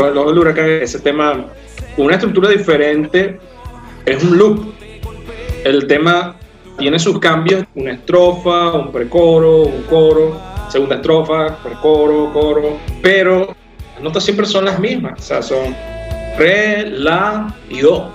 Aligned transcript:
Huracán, 0.00 0.66
ese 0.82 0.98
tema, 0.98 1.46
una 1.96 2.14
estructura 2.14 2.48
diferente, 2.48 3.38
es 4.06 4.22
un 4.24 4.38
loop. 4.38 4.72
El 5.64 5.86
tema 5.86 6.36
tiene 6.78 6.98
sus 6.98 7.18
cambios, 7.18 7.64
una 7.74 7.92
estrofa, 7.92 8.72
un 8.72 8.90
precoro, 8.90 9.62
un 9.62 9.82
coro, 9.82 10.40
segunda 10.70 10.96
estrofa, 10.96 11.58
precoro, 11.62 12.32
coro, 12.32 12.78
pero 13.02 13.54
las 13.94 14.02
notas 14.02 14.24
siempre 14.24 14.46
son 14.46 14.64
las 14.64 14.78
mismas, 14.78 15.20
o 15.20 15.22
sea, 15.22 15.42
son 15.42 15.76
re, 16.38 16.86
la 16.90 17.54
y 17.68 17.80
do. 17.80 18.10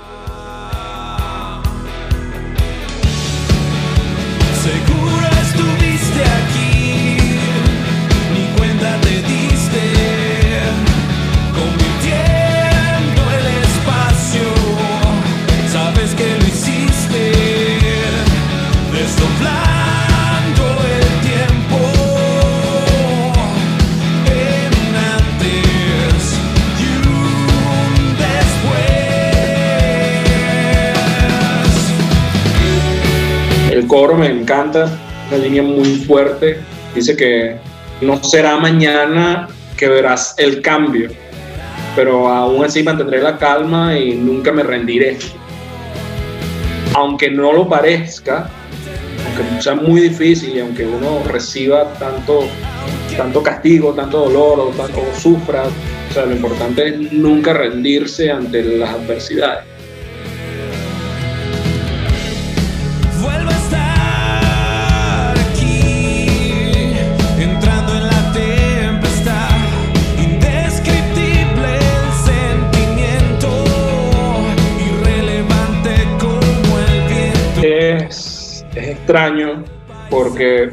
Coro 33.88 34.16
me 34.16 34.28
encanta, 34.28 34.90
una 35.28 35.38
línea 35.38 35.64
muy 35.64 35.96
fuerte. 35.96 36.60
Dice 36.94 37.16
que 37.16 37.58
no 38.02 38.24
será 38.24 38.58
mañana 38.58 39.48
que 39.78 39.88
verás 39.88 40.36
el 40.38 40.62
cambio, 40.62 41.10
pero 41.96 42.28
aún 42.28 42.64
así 42.64 42.84
mantendré 42.84 43.22
la 43.22 43.38
calma 43.38 43.98
y 43.98 44.16
nunca 44.16 44.52
me 44.52 44.64
rendiré. 44.64 45.18
Aunque 46.94 47.30
no 47.30 47.52
lo 47.52 47.68
parezca, 47.68 48.50
aunque 49.26 49.62
sea 49.62 49.76
muy 49.76 50.02
difícil 50.02 50.56
y 50.56 50.60
aunque 50.60 50.86
uno 50.86 51.22
reciba 51.30 51.94
tanto, 51.94 52.46
tanto 53.18 53.44
castigo, 53.44 53.94
tanto 53.94 54.30
dolor 54.30 54.60
o, 54.60 54.68
tanto, 54.70 55.02
o 55.02 55.20
sufra, 55.20 55.64
o 55.66 56.14
sea, 56.14 56.26
lo 56.26 56.36
importante 56.36 56.88
es 56.88 57.12
nunca 57.12 57.54
rendirse 57.54 58.32
ante 58.32 58.64
las 58.64 58.92
adversidades. 58.92 59.75
Extraño 79.06 79.64
porque 80.10 80.72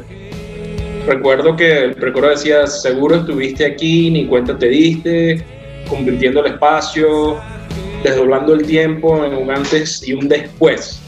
recuerdo 1.05 1.55
que 1.55 1.83
el 1.83 1.93
precoro 1.93 2.29
decía, 2.29 2.65
seguro 2.65 3.17
estuviste 3.17 3.63
aquí, 3.63 4.09
ni 4.09 4.25
cuenta 4.25 4.57
te 4.57 4.69
diste, 4.69 5.45
convirtiendo 5.87 6.39
el 6.39 6.53
espacio, 6.53 7.37
desdoblando 8.03 8.55
el 8.55 8.65
tiempo 8.65 9.23
en 9.23 9.35
un 9.35 9.51
antes 9.51 10.07
y 10.07 10.13
un 10.13 10.27
después. 10.27 10.99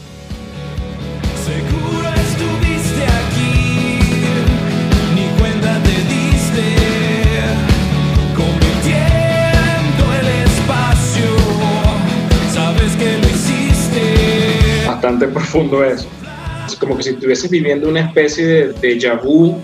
Seguro 1.44 2.10
estuviste 2.14 3.04
aquí, 3.06 4.10
ni 5.16 5.26
cuenta 5.40 5.82
te 5.82 5.98
diste, 6.14 6.76
convirtiendo 8.36 10.14
el 10.22 10.28
espacio, 10.46 11.26
sabes 12.54 12.96
que 12.98 13.18
lo 13.18 13.28
hiciste. 13.34 14.88
Bastante 14.88 15.28
profundo 15.28 15.84
eso. 15.84 16.08
Como 16.86 16.98
que 16.98 17.04
si 17.04 17.10
estuvieses 17.10 17.50
viviendo 17.50 17.90
una 17.90 18.02
especie 18.02 18.46
de 18.46 18.76
déjà 18.76 19.20
vu, 19.20 19.58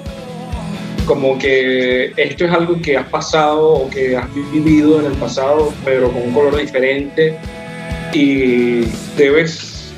como 1.06 1.38
que 1.38 2.12
esto 2.18 2.46
es 2.46 2.52
algo 2.52 2.82
que 2.82 2.98
has 2.98 3.08
pasado 3.10 3.74
o 3.74 3.90
que 3.92 4.18
has 4.18 4.26
vivido 4.52 5.00
en 5.00 5.06
el 5.06 5.12
pasado, 5.14 5.72
pero 5.86 6.12
con 6.12 6.24
un 6.24 6.34
color 6.34 6.58
diferente 6.58 7.38
y 8.12 8.86
debes 9.16 9.94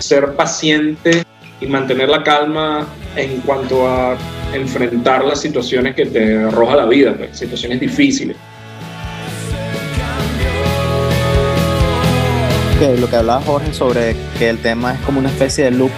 ser 0.00 0.32
paciente 0.34 1.22
y 1.60 1.66
mantener 1.66 2.08
la 2.08 2.24
calma 2.24 2.88
en 3.14 3.40
cuanto 3.42 3.86
a 3.86 4.18
enfrentar 4.52 5.24
las 5.24 5.40
situaciones 5.40 5.94
que 5.94 6.06
te 6.06 6.38
arroja 6.38 6.74
la 6.74 6.86
vida, 6.86 7.14
pues, 7.16 7.38
situaciones 7.38 7.78
difíciles. 7.78 8.36
que 12.80 12.96
lo 12.96 13.10
que 13.10 13.16
hablaba 13.16 13.40
Jorge 13.40 13.72
sobre 13.72 14.14
que 14.38 14.48
el 14.48 14.58
tema 14.58 14.94
es 14.94 15.00
como 15.00 15.18
una 15.18 15.30
especie 15.30 15.64
de 15.64 15.72
loop 15.72 15.90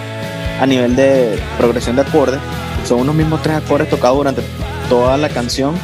a 0.61 0.65
nivel 0.67 0.95
de 0.95 1.37
progresión 1.57 1.95
de 1.95 2.03
acordes. 2.03 2.39
Son 2.85 2.99
unos 2.99 3.15
mismos 3.15 3.41
tres 3.41 3.57
acordes 3.57 3.89
tocados 3.89 4.17
durante 4.17 4.41
toda 4.87 5.17
la 5.17 5.27
canción 5.27 5.75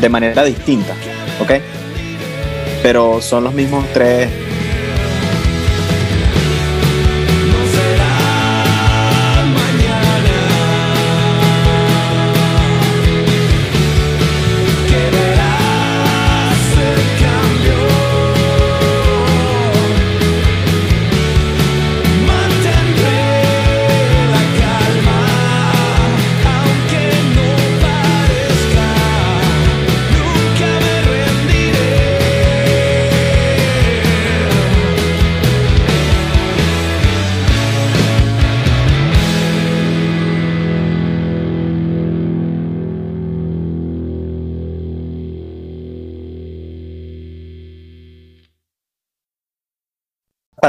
de 0.00 0.08
manera 0.08 0.44
distinta, 0.44 0.94
¿ok? 1.40 1.52
Pero 2.82 3.20
son 3.20 3.44
los 3.44 3.54
mismos 3.54 3.84
tres. 3.92 4.30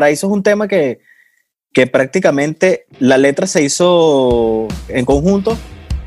Paraíso 0.10 0.26
es 0.26 0.34
un 0.34 0.42
tema 0.42 0.68
que, 0.68 1.02
que 1.72 1.86
prácticamente 1.86 2.88
la 2.98 3.20
letra 3.20 3.46
se 3.46 3.62
hizo 3.62 4.68
en 4.88 5.06
conjunto, 5.06 5.56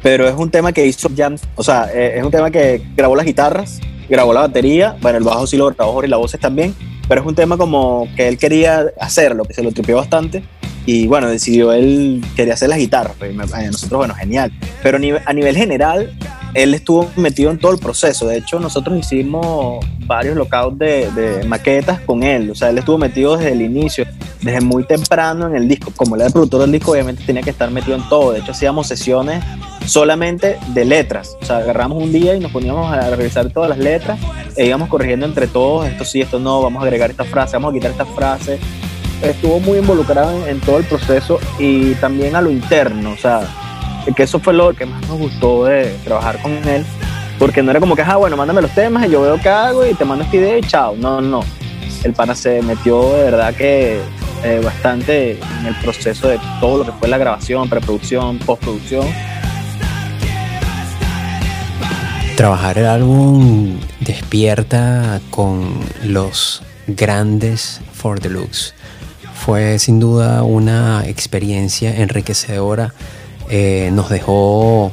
pero 0.03 0.27
es 0.27 0.35
un 0.35 0.51
tema 0.51 0.73
que 0.73 0.85
hizo 0.85 1.09
Jan, 1.17 1.37
o 1.55 1.63
sea, 1.63 1.89
eh, 1.95 2.15
es 2.19 2.25
un 2.25 2.33
tema 2.33 2.51
que 2.51 2.83
grabó 2.97 3.15
las 3.15 3.25
guitarras, 3.25 3.79
grabó 4.09 4.33
la 4.33 4.41
batería, 4.41 4.97
bueno, 5.01 5.19
el 5.19 5.25
bajo 5.25 5.47
sí 5.47 5.57
lo 5.57 5.71
grabó 5.71 6.03
y 6.03 6.09
las 6.09 6.19
voces 6.19 6.41
también, 6.41 6.75
pero 7.07 7.21
es 7.21 7.27
un 7.29 7.37
tema 7.37 7.57
como 7.57 8.09
que 8.17 8.27
él 8.27 8.39
quería 8.39 8.87
hacerlo, 8.99 9.45
que 9.45 9.55
se 9.55 9.63
lo 9.63 9.71
tripeó 9.71 9.99
bastante, 9.99 10.43
y 10.85 11.07
bueno, 11.07 11.29
decidió 11.29 11.73
él, 11.73 12.25
quería 12.35 12.55
hacer 12.55 12.71
las 12.71 12.79
guitarras, 12.79 13.15
pues, 13.21 13.33
y 13.33 13.37
nosotros, 13.37 13.99
bueno, 13.99 14.17
genial, 14.17 14.51
pero 14.83 14.99
a 14.99 15.33
nivel 15.33 15.57
general, 15.57 16.13
él 16.55 16.75
estuvo 16.75 17.11
metido 17.17 17.51
en 17.51 17.59
todo 17.59 17.73
el 17.73 17.79
proceso, 17.79 18.27
de 18.27 18.39
hecho 18.39 18.61
nosotros 18.61 18.99
hicimos 18.99 19.85
varios 20.07 20.37
lockouts 20.37 20.79
de, 20.79 21.45
maquetas 21.47 22.01
con 22.01 22.23
él, 22.23 22.51
o 22.51 22.55
sea, 22.55 22.71
él 22.71 22.79
estuvo 22.79 22.99
metido 22.99 23.37
desde 23.37 23.53
el 23.53 23.63
inicio, 23.63 24.07
desde 24.43 24.61
muy 24.61 24.85
temprano 24.85 25.47
en 25.47 25.57
el 25.57 25.69
disco, 25.69 25.93
como 25.97 26.15
él 26.15 26.23
era 26.23 26.29
el 26.29 26.33
productor 26.33 26.61
del 26.63 26.73
disco, 26.73 26.93
obviamente 26.93 27.23
tenía 27.25 27.43
que 27.43 27.51
estar 27.51 27.71
metido 27.71 27.97
en 27.97 28.09
todo, 28.09 28.33
de 28.33 28.41
hecho 28.41 28.53
hacíamos 28.53 28.87
sesiones 28.87 29.43
solamente 29.87 30.59
de 30.69 30.85
letras. 30.85 31.37
O 31.41 31.45
sea, 31.45 31.59
agarramos 31.59 32.03
un 32.03 32.13
día 32.13 32.35
y 32.35 32.41
nos 32.41 32.53
poníamos 32.53 32.93
a 32.93 33.11
revisar 33.15 33.51
todas 33.51 33.71
las 33.71 33.79
letras 33.79 34.19
e 34.57 34.67
íbamos 34.67 34.89
corrigiendo 34.89 35.27
entre 35.27 35.47
todos, 35.47 35.87
esto 35.87 36.05
sí, 36.05 36.21
esto 36.21 36.39
no, 36.39 36.63
vamos 36.63 36.83
a 36.83 36.87
agregar 36.87 37.11
esta 37.11 37.25
frase, 37.25 37.57
vamos 37.57 37.71
a 37.71 37.75
quitar 37.75 37.91
esta 37.91 38.07
frase. 38.07 38.59
Estuvo 39.23 39.61
muy 39.61 39.79
involucrado 39.79 40.37
en, 40.45 40.49
en 40.49 40.61
todo 40.61 40.79
el 40.79 40.85
proceso 40.85 41.39
y 41.59 41.95
también 41.95 42.35
a 42.35 42.41
lo 42.41 42.51
interno, 42.51 43.13
o 43.13 43.17
sea, 43.17 43.47
que 44.17 44.23
eso 44.23 44.41
fue 44.41 44.53
lo 44.53 44.75
que 44.75 44.87
más 44.87 45.07
nos 45.09 45.19
gustó 45.19 45.65
de 45.65 45.97
trabajar 46.05 46.41
con 46.43 46.53
él, 46.53 46.85
porque 47.39 47.63
no 47.63 47.71
era 47.71 47.81
como 47.81 47.97
que, 47.97 48.03
ah, 48.03 48.17
bueno, 48.17 48.37
mándame 48.37 48.63
los 48.63 48.73
temas 48.73 49.07
y 49.07 49.11
yo 49.11 49.23
veo 49.23 49.39
qué 49.41 49.49
hago 49.49 49.87
y 49.87 49.95
te 49.95 50.05
mando 50.05 50.25
esta 50.25 50.37
idea 50.37 50.59
y 50.59 50.63
chao. 50.63 50.97
No, 50.97 51.21
no. 51.21 51.41
El 52.05 52.13
pana 52.13 52.35
se 52.35 52.63
metió 52.63 53.15
de 53.15 53.25
verdad 53.25 53.55
que 53.55 54.01
eh, 54.45 54.61
bastante 54.65 55.39
en 55.61 55.67
el 55.67 55.75
proceso 55.77 56.29
de 56.29 56.41
todo 56.61 56.79
lo 56.79 56.85
que 56.85 56.93
fue 56.99 57.09
la 57.09 57.17
grabación, 57.17 57.69
preproducción, 57.69 58.39
postproducción. 58.39 59.07
Trabajar 62.37 62.79
el 62.79 62.87
álbum 62.87 63.79
despierta 64.01 65.21
con 65.31 65.79
los 66.03 66.63
grandes 66.89 67.81
For 67.93 68.21
Deluxe. 68.21 68.75
Fue 69.35 69.79
sin 69.79 70.01
duda 70.01 70.43
una 70.43 71.05
experiencia 71.07 71.95
enriquecedora. 71.95 72.95
Eh, 73.55 73.91
nos 73.93 74.09
dejó 74.09 74.91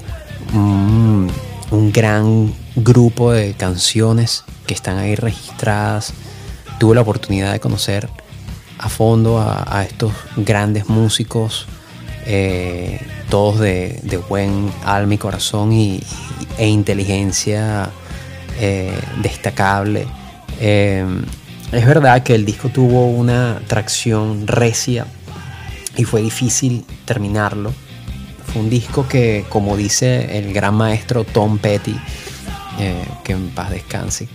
un, 0.53 1.31
un 1.71 1.91
gran 1.93 2.53
grupo 2.75 3.31
de 3.31 3.53
canciones 3.53 4.43
que 4.67 4.73
están 4.73 4.97
ahí 4.97 5.15
registradas. 5.15 6.13
Tuve 6.77 6.95
la 6.95 6.99
oportunidad 6.99 7.53
de 7.53 7.61
conocer 7.61 8.09
a 8.77 8.89
fondo 8.89 9.39
a, 9.39 9.85
estos 9.85 10.11
grandes 10.35 10.89
músicos, 10.89 11.67
eh, 12.25 12.99
todos 13.29 13.59
de, 13.61 14.21
buen 14.27 14.69
alma 14.83 15.13
y 15.13 15.17
corazón 15.17 15.71
y, 15.71 16.03
e 16.57 16.67
inteligencia 16.67 17.89
eh, 18.59 18.91
destacable. 19.21 20.05
Es 20.59 21.85
verdad 21.85 22.23
que 22.23 22.35
el 22.35 22.45
disco 22.45 22.67
tuvo 22.67 23.07
una 23.07 23.61
tracción 23.67 24.47
recia 24.47 25.05
y 25.95 26.03
fue 26.03 26.21
difícil 26.21 26.83
terminarlo. 27.05 27.73
Un 28.55 28.69
disco 28.69 29.07
que, 29.07 29.45
como 29.49 29.77
dice 29.77 30.37
el 30.37 30.53
gran 30.53 30.75
maestro 30.75 31.23
Tom 31.23 31.59
Petty, 31.59 31.95
eh, 32.79 33.05
que 33.23 33.33
en 33.33 33.49
paz 33.49 33.69
descanse, 33.69 34.27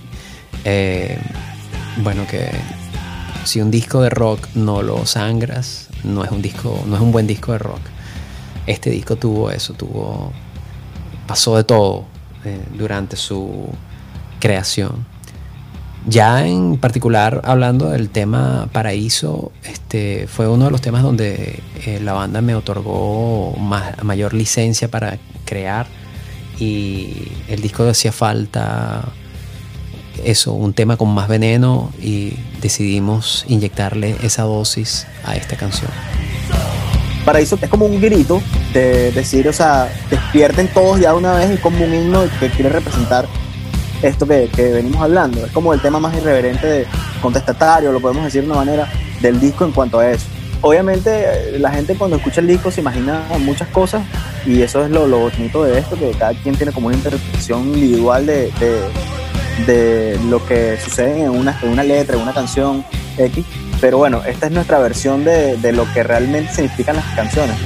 eh, 0.65 1.19
bueno, 1.99 2.27
que 2.27 2.49
si 3.45 3.61
un 3.61 3.71
disco 3.71 4.03
de 4.03 4.11
rock 4.11 4.49
no 4.55 4.83
lo 4.83 5.05
sangras, 5.07 5.89
no 6.05 6.25
es 6.25 6.31
un 6.31 6.43
disco, 6.43 6.83
no 6.87 6.97
es 6.97 7.03
un 7.03 7.13
buen 7.13 7.27
disco 7.27 7.53
de 7.53 7.59
rock. 7.59 7.81
Este 8.67 8.91
disco 8.91 9.17
tuvo 9.17 9.51
eso, 9.51 9.75
tuvo 9.75 10.33
pasó 11.27 11.57
de 11.57 11.65
todo 11.65 12.05
eh, 12.45 12.61
durante 12.77 13.17
su 13.17 13.69
creación. 14.41 15.07
Ya 16.07 16.47
en 16.47 16.77
particular 16.77 17.41
hablando 17.45 17.89
del 17.91 18.11
tema 18.11 18.69
Paraíso, 18.73 19.53
este 19.65 20.27
fue 20.27 20.49
uno 20.49 20.67
de 20.67 20.71
los 20.71 20.83
temas 20.83 21.03
donde 21.03 21.61
eh, 21.87 21.99
la 22.03 22.13
banda 22.13 22.43
me 22.43 22.55
otorgó 22.55 23.57
más, 23.57 24.03
mayor 24.05 24.35
licencia 24.35 24.89
para 24.89 25.19
crear 25.47 25.87
y 26.59 27.29
el 27.49 27.63
disco 27.63 27.89
hacía 27.89 28.13
falta 28.13 29.03
eso, 30.23 30.53
un 30.53 30.75
tema 30.75 30.97
con 30.97 31.09
más 31.09 31.27
veneno 31.27 31.91
y 32.01 32.35
decidimos 32.61 33.45
inyectarle 33.49 34.17
esa 34.23 34.43
dosis 34.43 35.07
a 35.25 35.37
esta 35.37 35.57
canción. 35.57 35.91
Paraíso 37.25 37.59
es 37.61 37.71
como 37.71 37.87
un 37.87 38.01
grito 38.01 38.43
de 38.75 39.11
decir, 39.13 39.49
o 39.49 39.53
sea, 39.53 39.91
despierten 40.11 40.69
todos 40.69 41.01
ya 41.01 41.15
una 41.15 41.33
vez 41.33 41.55
y 41.55 41.57
como 41.57 41.83
un 41.83 41.95
himno 41.95 42.25
que 42.39 42.51
quiere 42.51 42.69
representar 42.69 43.27
esto 44.03 44.27
que, 44.27 44.49
que 44.55 44.73
venimos 44.73 45.01
hablando. 45.03 45.45
Es 45.45 45.53
como 45.53 45.73
el 45.73 45.81
tema 45.81 45.99
más 46.01 46.17
irreverente, 46.17 46.67
de, 46.67 46.87
contestatario, 47.21 47.91
lo 47.91 48.01
podemos 48.01 48.25
decir 48.25 48.43
de 48.43 48.49
una 48.49 48.59
manera, 48.59 48.89
del 49.21 49.41
disco 49.41 49.65
en 49.65 49.73
cuanto 49.73 49.99
a 49.99 50.11
eso. 50.11 50.27
Obviamente 50.61 51.11
eh, 51.11 51.59
la 51.59 51.71
gente 51.71 51.95
cuando 51.95 52.17
escucha 52.17 52.41
el 52.41 52.47
disco 52.47 52.71
se 52.71 52.81
imagina 52.81 53.23
muchas 53.41 53.69
cosas 53.69 54.03
y 54.47 54.63
eso 54.63 54.85
es 54.85 54.91
lo, 54.91 55.07
lo 55.07 55.19
bonito 55.19 55.65
de 55.65 55.79
esto, 55.79 55.97
que 55.99 56.11
cada 56.13 56.33
quien 56.35 56.57
tiene 56.57 56.73
como 56.73 56.89
una 56.89 56.97
interpretación 56.97 57.63
individual 57.65 58.27
de, 58.27 58.51
de, 58.61 59.73
de 59.73 60.19
lo 60.29 60.45
que 60.47 60.79
sucede 60.83 61.25
en 61.25 61.31
una, 61.31 61.59
en 61.63 61.71
una 61.71 61.83
letra, 61.83 62.17
en 62.17 62.23
una 62.23 62.33
canción 62.33 62.85
X. 63.17 63.45
Pero 63.81 63.99
bueno, 63.99 64.23
esta 64.25 64.47
es 64.47 64.53
nuestra 64.53 64.79
versión 64.79 65.25
de, 65.25 65.57
de 65.57 65.73
lo 65.73 65.91
que 65.93 66.03
realmente 66.03 66.53
significan 66.53 66.97
las 66.97 67.07
canciones. 67.15 67.57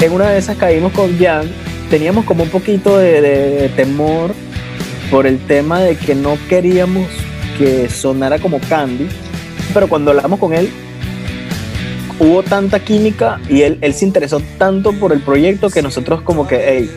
En 0.00 0.12
una 0.12 0.30
de 0.30 0.38
esas 0.38 0.56
caímos 0.56 0.92
con 0.92 1.18
Jan, 1.18 1.50
teníamos 1.88 2.24
como 2.24 2.42
un 2.42 2.50
poquito 2.50 2.98
de, 2.98 3.70
temor 3.76 4.32
por 5.10 5.26
el 5.26 5.38
tema 5.38 5.80
de 5.80 5.96
que 5.96 6.14
no 6.14 6.36
queríamos 6.48 7.06
que 7.58 7.88
sonara 7.88 8.38
como 8.38 8.60
Candy, 8.60 9.08
pero 9.72 9.88
cuando 9.88 10.10
hablamos 10.10 10.38
con 10.38 10.52
él, 10.52 10.70
hubo 12.18 12.42
tanta 12.42 12.80
química 12.80 13.40
y 13.48 13.62
él, 13.62 13.94
se 13.94 14.04
interesó 14.04 14.40
tanto 14.58 14.92
por 14.92 15.12
el 15.12 15.20
proyecto 15.20 15.70
que 15.70 15.80
nosotros 15.80 16.20
como 16.22 16.46
que, 16.46 16.62
hey, 16.68 16.90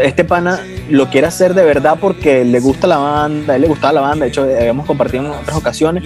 este 0.00 0.24
pana 0.24 0.60
lo 0.88 1.08
quiere 1.08 1.28
hacer 1.28 1.54
de 1.54 1.64
verdad 1.64 1.98
porque 2.00 2.44
le 2.44 2.58
gusta 2.58 2.88
la 2.88 2.98
banda, 2.98 3.52
a 3.52 3.56
él 3.56 3.62
le 3.62 3.68
gustaba 3.68 3.92
la 3.92 4.00
banda, 4.00 4.24
de 4.24 4.30
hecho 4.30 4.42
habíamos 4.42 4.86
compartido 4.86 5.24
en 5.24 5.30
otras 5.30 5.56
ocasiones 5.56 6.04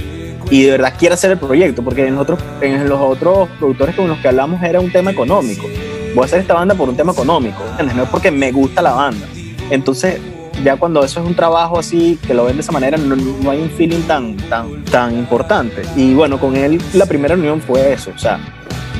y 0.50 0.64
de 0.64 0.72
verdad 0.72 0.92
quiere 0.98 1.14
hacer 1.14 1.30
el 1.30 1.38
proyecto 1.38 1.82
porque 1.82 2.06
en, 2.06 2.18
en 2.60 2.88
los 2.88 3.00
otros 3.00 3.48
productores 3.58 3.94
con 3.94 4.08
los 4.08 4.18
que 4.18 4.28
hablamos 4.28 4.62
era 4.62 4.80
un 4.80 4.92
tema 4.92 5.10
económico. 5.10 5.66
Voy 6.14 6.22
a 6.22 6.26
hacer 6.26 6.40
esta 6.40 6.54
banda 6.54 6.74
por 6.74 6.88
un 6.88 6.96
tema 6.96 7.12
económico, 7.12 7.62
¿entiendes? 7.70 7.96
No 7.96 8.04
es 8.04 8.08
porque 8.08 8.30
me 8.30 8.52
gusta 8.52 8.80
la 8.80 8.92
banda. 8.92 9.26
Entonces, 9.70 10.20
ya 10.62 10.76
cuando 10.76 11.02
eso 11.04 11.20
es 11.20 11.26
un 11.26 11.34
trabajo 11.34 11.78
así, 11.78 12.18
que 12.24 12.34
lo 12.34 12.44
ven 12.44 12.56
de 12.56 12.62
esa 12.62 12.70
manera, 12.70 12.96
no, 12.96 13.16
no 13.16 13.50
hay 13.50 13.60
un 13.60 13.70
feeling 13.70 14.02
tan, 14.02 14.36
tan, 14.36 14.84
tan 14.84 15.16
importante. 15.18 15.82
Y 15.96 16.14
bueno, 16.14 16.38
con 16.38 16.56
él 16.56 16.80
la 16.92 17.06
primera 17.06 17.34
reunión 17.34 17.60
fue 17.60 17.92
eso, 17.92 18.12
o 18.14 18.18
sea, 18.18 18.38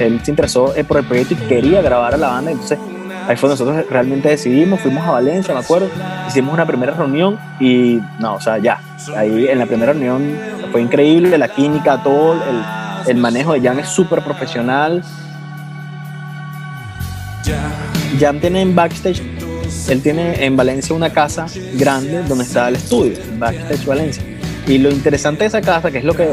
él 0.00 0.20
se 0.24 0.32
interesó 0.32 0.74
eh, 0.74 0.82
por 0.82 0.96
el 0.98 1.04
proyecto 1.04 1.34
y 1.34 1.36
quería 1.46 1.82
grabar 1.82 2.14
a 2.14 2.16
la 2.16 2.28
banda, 2.28 2.50
entonces 2.50 2.78
ahí 3.28 3.36
fue 3.36 3.48
donde 3.48 3.64
nosotros 3.64 3.90
realmente 3.90 4.28
decidimos, 4.28 4.80
fuimos 4.80 5.06
a 5.06 5.12
Valencia, 5.12 5.54
me 5.54 5.60
acuerdo, 5.60 5.88
hicimos 6.26 6.52
una 6.52 6.66
primera 6.66 6.94
reunión 6.94 7.38
y 7.60 8.00
no, 8.18 8.34
o 8.34 8.40
sea, 8.40 8.58
ya, 8.58 8.80
ahí 9.16 9.46
en 9.48 9.58
la 9.60 9.66
primera 9.66 9.92
reunión 9.92 10.36
fue 10.72 10.82
increíble, 10.82 11.38
la 11.38 11.48
química, 11.48 12.02
todo, 12.02 12.32
el, 12.32 13.10
el 13.10 13.16
manejo 13.18 13.52
de 13.52 13.60
Jan 13.60 13.78
es 13.78 13.88
súper 13.88 14.24
profesional. 14.24 15.04
Jan 18.18 18.40
tiene 18.40 18.60
en 18.62 18.74
backstage, 18.74 19.22
él 19.88 20.02
tiene 20.02 20.44
en 20.44 20.56
Valencia 20.56 20.94
una 20.94 21.12
casa 21.12 21.46
grande 21.74 22.22
donde 22.24 22.44
está 22.44 22.68
el 22.68 22.76
estudio, 22.76 23.16
backstage 23.38 23.84
Valencia. 23.86 24.22
Y 24.66 24.78
lo 24.78 24.90
interesante 24.90 25.40
de 25.44 25.48
esa 25.48 25.60
casa, 25.60 25.90
que 25.90 25.98
es 25.98 26.04
lo 26.04 26.14
que, 26.14 26.26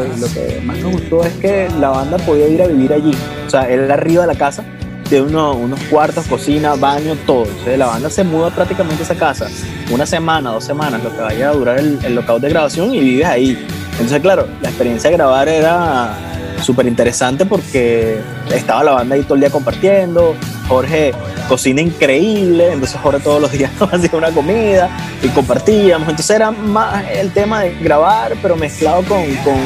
más 0.63 0.77
nos 0.77 0.93
gustó, 0.93 1.25
es 1.25 1.33
que 1.33 1.67
la 1.79 1.89
banda 1.89 2.17
podía 2.17 2.47
ir 2.47 2.61
a 2.61 2.67
vivir 2.67 2.93
allí. 2.93 3.11
O 3.45 3.49
sea, 3.49 3.69
él 3.69 3.91
arriba 3.91 4.21
de 4.25 4.27
la 4.33 4.39
casa, 4.39 4.63
uno- 5.11 5.53
unos 5.55 5.77
cuartos, 5.89 6.25
cocina, 6.27 6.75
baño, 6.75 7.17
todo. 7.27 7.43
Entonces, 7.43 7.77
la 7.77 7.87
banda 7.87 8.09
se 8.09 8.23
muda 8.23 8.49
prácticamente 8.49 9.01
a 9.01 9.05
esa 9.05 9.15
casa 9.15 9.47
una 9.91 10.05
semana, 10.05 10.51
dos 10.51 10.63
semanas, 10.63 11.03
lo 11.03 11.11
que 11.13 11.19
vaya 11.21 11.49
a 11.49 11.53
durar 11.53 11.79
el, 11.79 11.99
el 12.05 12.15
de 12.39 12.49
grabación 12.49 12.95
y 12.95 13.01
vives 13.01 13.25
ahí. 13.25 13.67
Entonces, 13.91 14.21
claro, 14.21 14.47
la 14.61 14.69
experiencia 14.69 15.09
de 15.09 15.17
grabar 15.17 15.49
era 15.49 16.13
súper 16.61 16.87
interesante 16.87 17.45
porque 17.45 18.19
estaba 18.53 18.83
la 18.83 18.91
banda 18.91 19.15
ahí 19.15 19.23
todo 19.23 19.35
el 19.35 19.41
día 19.41 19.49
compartiendo. 19.49 20.35
Jorge 20.67 21.13
cocina 21.49 21.81
increíble, 21.81 22.71
entonces 22.71 22.97
Jorge 23.01 23.19
todos 23.19 23.41
los 23.41 23.51
días 23.51 23.71
hacía 23.79 24.09
una 24.13 24.31
comida 24.31 24.89
y 25.21 25.27
compartíamos. 25.29 26.07
Entonces 26.07 26.35
era 26.35 26.51
más 26.51 27.03
el 27.11 27.31
tema 27.31 27.61
de 27.61 27.75
grabar, 27.75 28.35
pero 28.41 28.55
mezclado 28.55 29.03
con, 29.03 29.23
con 29.43 29.57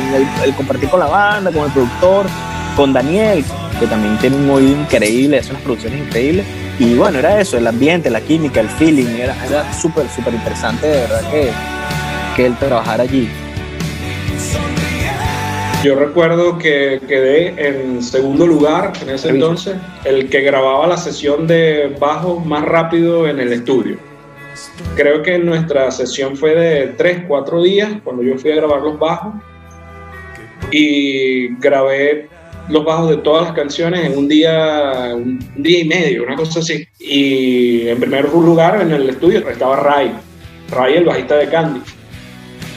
el, 0.43 0.55
compartir 0.55 0.89
con 0.89 0.99
la 0.99 1.07
banda, 1.07 1.51
con 1.51 1.65
el 1.65 1.71
productor, 1.71 2.25
con 2.75 2.91
Daniel, 2.91 3.45
que 3.79 3.87
también 3.87 4.17
tiene 4.17 4.37
un 4.37 4.49
oído 4.49 4.81
increíble, 4.81 5.39
hace 5.39 5.51
unas 5.51 5.61
producciones 5.61 5.99
increíbles. 5.99 6.45
Y 6.79 6.95
bueno, 6.95 7.19
era 7.19 7.39
eso, 7.39 7.57
el 7.57 7.67
ambiente, 7.67 8.09
la 8.09 8.21
química, 8.21 8.59
el 8.59 8.69
feeling, 8.69 9.15
era, 9.17 9.35
era 9.45 9.71
súper, 9.73 10.07
súper 10.09 10.33
interesante 10.33 10.87
de 10.87 11.01
verdad 11.01 11.21
que, 11.31 11.49
que 12.35 12.45
él 12.47 12.55
trabajara 12.57 13.03
allí. 13.03 13.29
Yo 15.85 15.93
recuerdo 15.93 16.57
que 16.57 16.99
quedé 17.07 17.53
en 17.63 18.01
segundo 18.01 18.47
lugar 18.47 18.93
en 19.03 19.09
ese 19.11 19.29
entonces, 19.29 19.75
el 20.03 20.31
que 20.31 20.41
grababa 20.41 20.87
la 20.87 20.97
sesión 20.97 21.45
de 21.45 21.95
bajo 21.99 22.39
más 22.39 22.65
rápido 22.65 23.27
en 23.27 23.39
el 23.39 23.53
estudio. 23.53 23.97
Creo 24.95 25.21
que 25.21 25.37
nuestra 25.37 25.91
sesión 25.91 26.35
fue 26.37 26.55
de 26.55 26.87
3, 26.97 27.25
4 27.27 27.61
días 27.61 27.91
cuando 28.03 28.23
yo 28.23 28.35
fui 28.35 28.51
a 28.51 28.55
grabar 28.55 28.81
los 28.81 28.97
bajos 28.97 29.35
y 30.71 31.49
grabé 31.59 32.29
los 32.67 32.83
bajos 32.83 33.11
de 33.11 33.17
todas 33.17 33.43
las 33.43 33.53
canciones 33.53 34.07
en 34.07 34.17
un 34.17 34.27
día, 34.27 35.11
un 35.13 35.37
día 35.55 35.81
y 35.81 35.85
medio, 35.87 36.23
una 36.23 36.35
cosa 36.35 36.61
así. 36.61 36.87
Y 36.97 37.89
en 37.89 37.99
primer 37.99 38.33
lugar 38.33 38.81
en 38.81 38.91
el 38.91 39.07
estudio 39.07 39.47
estaba 39.47 39.75
Ray, 39.75 40.13
Ray 40.71 40.95
el 40.95 41.05
bajista 41.05 41.35
de 41.35 41.47
Candy 41.47 41.81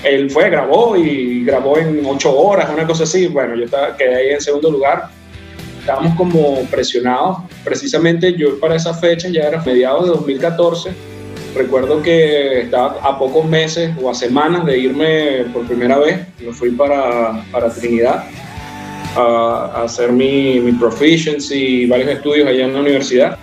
él 0.05 0.31
fue, 0.31 0.50
grabó 0.50 0.97
y 0.97 1.45
grabó 1.45 1.78
en 1.78 2.05
ocho 2.07 2.37
horas, 2.37 2.71
una 2.73 2.87
cosa 2.87 3.05
así. 3.05 3.26
Bueno, 3.26 3.57
yo 3.57 3.64
estaba, 3.64 3.97
quedé 3.97 4.14
ahí 4.14 4.28
en 4.31 4.40
segundo 4.40 4.71
lugar. 4.71 5.09
Estábamos 5.81 6.17
como 6.17 6.61
presionados. 6.71 7.38
Precisamente 7.64 8.35
yo 8.35 8.59
para 8.61 8.76
esa 8.76 8.95
fecha, 8.95 9.28
ya 9.28 9.43
era 9.43 9.62
mediados 9.64 10.05
de 10.05 10.11
2014, 10.11 10.90
recuerdo 11.55 12.02
que 12.02 12.61
estaba 12.62 12.99
a 13.02 13.19
pocos 13.19 13.45
meses 13.47 13.90
o 14.00 14.11
a 14.11 14.14
semanas 14.14 14.67
de 14.67 14.78
irme 14.78 15.45
por 15.52 15.67
primera 15.67 15.99
vez. 15.99 16.21
Yo 16.40 16.52
fui 16.52 16.71
para, 16.71 17.45
para 17.50 17.71
Trinidad 17.71 18.25
a, 19.17 19.73
a 19.75 19.85
hacer 19.85 20.12
mi, 20.12 20.61
mi 20.61 20.73
proficiency 20.73 21.83
y 21.83 21.87
varios 21.87 22.11
estudios 22.11 22.47
allá 22.47 22.64
en 22.67 22.75
la 22.75 22.81
universidad. 22.81 23.38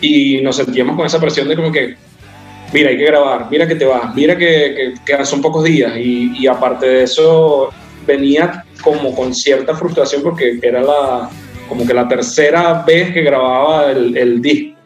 Y 0.00 0.40
nos 0.42 0.56
sentíamos 0.56 0.96
con 0.96 1.06
esa 1.06 1.20
presión 1.20 1.48
de 1.48 1.56
como 1.56 1.70
que, 1.70 1.96
mira, 2.74 2.90
hay 2.90 2.98
que 2.98 3.04
grabar, 3.04 3.46
mira 3.50 3.68
que 3.68 3.76
te 3.76 3.84
vas, 3.84 4.12
mira 4.14 4.36
que, 4.36 4.94
que, 5.06 5.16
que 5.16 5.24
son 5.24 5.40
pocos 5.40 5.62
días 5.62 5.96
y, 5.96 6.32
y 6.36 6.46
aparte 6.48 6.86
de 6.86 7.02
eso, 7.04 7.70
venía 8.04 8.64
como 8.82 9.14
con 9.14 9.32
cierta 9.32 9.74
frustración 9.74 10.22
porque 10.22 10.58
era 10.60 10.82
la, 10.82 11.30
como 11.68 11.86
que 11.86 11.94
la 11.94 12.08
tercera 12.08 12.82
vez 12.86 13.12
que 13.12 13.22
grababa 13.22 13.92
el, 13.92 14.16
el 14.16 14.42
disco. 14.42 14.78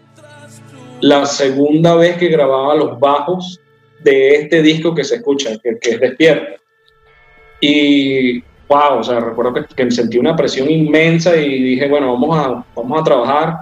La 1.00 1.24
segunda 1.26 1.94
vez 1.94 2.16
que 2.16 2.28
grababa 2.28 2.74
los 2.74 2.98
bajos 3.00 3.58
de 4.00 4.36
este 4.36 4.62
disco 4.62 4.94
que 4.94 5.04
se 5.04 5.16
escucha, 5.16 5.50
que, 5.62 5.78
que 5.80 5.90
es 5.90 6.00
Despierta. 6.00 6.60
Y 7.60 8.40
wow, 8.68 8.98
o 8.98 9.02
sea, 9.02 9.18
recuerdo 9.20 9.54
que, 9.54 9.74
que 9.74 9.90
sentí 9.90 10.18
una 10.18 10.36
presión 10.36 10.70
inmensa 10.70 11.36
y 11.36 11.62
dije, 11.62 11.88
bueno, 11.88 12.12
vamos 12.12 12.36
a, 12.36 12.64
vamos 12.74 13.00
a 13.00 13.04
trabajar. 13.04 13.58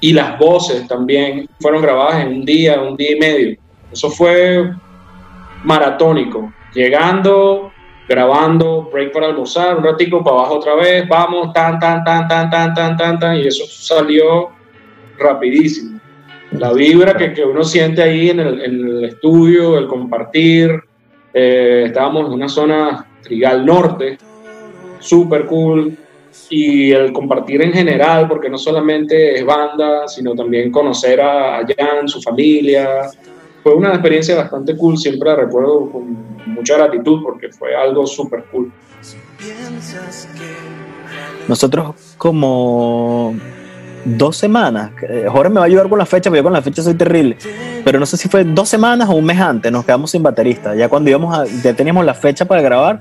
Y 0.00 0.12
las 0.12 0.38
voces 0.38 0.86
también 0.86 1.48
fueron 1.60 1.82
grabadas 1.82 2.24
en 2.24 2.28
un 2.28 2.44
día, 2.44 2.80
un 2.80 2.96
día 2.96 3.12
y 3.12 3.18
medio. 3.18 3.56
Eso 3.92 4.10
fue 4.10 4.70
maratónico. 5.64 6.52
Llegando, 6.74 7.72
grabando, 8.08 8.88
break 8.92 9.12
para 9.12 9.26
almorzar, 9.26 9.76
un 9.78 9.84
ratico 9.84 10.22
para 10.22 10.36
abajo 10.36 10.54
otra 10.56 10.74
vez, 10.74 11.08
vamos, 11.08 11.52
tan, 11.52 11.78
tan, 11.78 12.02
tan, 12.04 12.26
tan, 12.26 12.50
tan, 12.50 12.74
tan, 12.74 12.96
tan, 12.96 13.18
tan, 13.18 13.36
y 13.36 13.46
eso 13.46 13.64
salió 13.66 14.50
rapidísimo. 15.18 16.00
La 16.52 16.72
vibra 16.72 17.14
que, 17.16 17.32
que 17.34 17.44
uno 17.44 17.62
siente 17.62 18.02
ahí 18.02 18.30
en 18.30 18.40
el, 18.40 18.62
en 18.62 18.88
el 18.88 19.04
estudio, 19.04 19.76
el 19.76 19.86
compartir, 19.86 20.82
eh, 21.34 21.84
estábamos 21.86 22.26
en 22.26 22.32
una 22.32 22.48
zona 22.48 23.06
Trigal 23.22 23.66
Norte, 23.66 24.16
súper 24.98 25.44
cool, 25.44 25.96
y 26.50 26.92
el 26.92 27.12
compartir 27.12 27.60
en 27.60 27.72
general, 27.72 28.26
porque 28.26 28.48
no 28.48 28.56
solamente 28.56 29.38
es 29.38 29.44
banda, 29.44 30.08
sino 30.08 30.34
también 30.34 30.70
conocer 30.70 31.20
a, 31.20 31.58
a 31.58 31.66
Jan, 31.66 32.08
su 32.08 32.22
familia, 32.22 33.02
fue 33.62 33.74
una 33.74 33.90
experiencia 33.90 34.36
bastante 34.36 34.76
cool, 34.76 34.96
siempre 34.96 35.28
la 35.30 35.36
recuerdo 35.36 35.90
con 35.90 36.26
mucha 36.46 36.76
gratitud 36.76 37.22
porque 37.22 37.50
fue 37.50 37.74
algo 37.76 38.06
súper 38.06 38.44
cool. 38.50 38.70
Nosotros 41.46 41.94
como 42.18 43.34
dos 44.04 44.36
semanas, 44.36 44.90
eh, 45.08 45.26
Jorge 45.30 45.48
me 45.50 45.56
va 45.56 45.62
a 45.62 45.66
ayudar 45.66 45.88
con 45.88 45.98
la 45.98 46.06
fecha, 46.06 46.30
porque 46.30 46.38
yo 46.38 46.44
con 46.44 46.52
la 46.52 46.62
fecha 46.62 46.82
soy 46.82 46.94
terrible, 46.94 47.36
pero 47.84 47.98
no 47.98 48.06
sé 48.06 48.16
si 48.16 48.28
fue 48.28 48.44
dos 48.44 48.68
semanas 48.68 49.08
o 49.08 49.14
un 49.14 49.24
mes 49.24 49.38
antes, 49.40 49.70
nos 49.72 49.84
quedamos 49.84 50.10
sin 50.10 50.22
baterista. 50.22 50.74
Ya 50.74 50.88
cuando 50.88 51.10
íbamos 51.10 51.36
a, 51.36 51.44
ya 51.62 51.74
teníamos 51.74 52.04
la 52.04 52.14
fecha 52.14 52.44
para 52.44 52.60
grabar, 52.62 53.00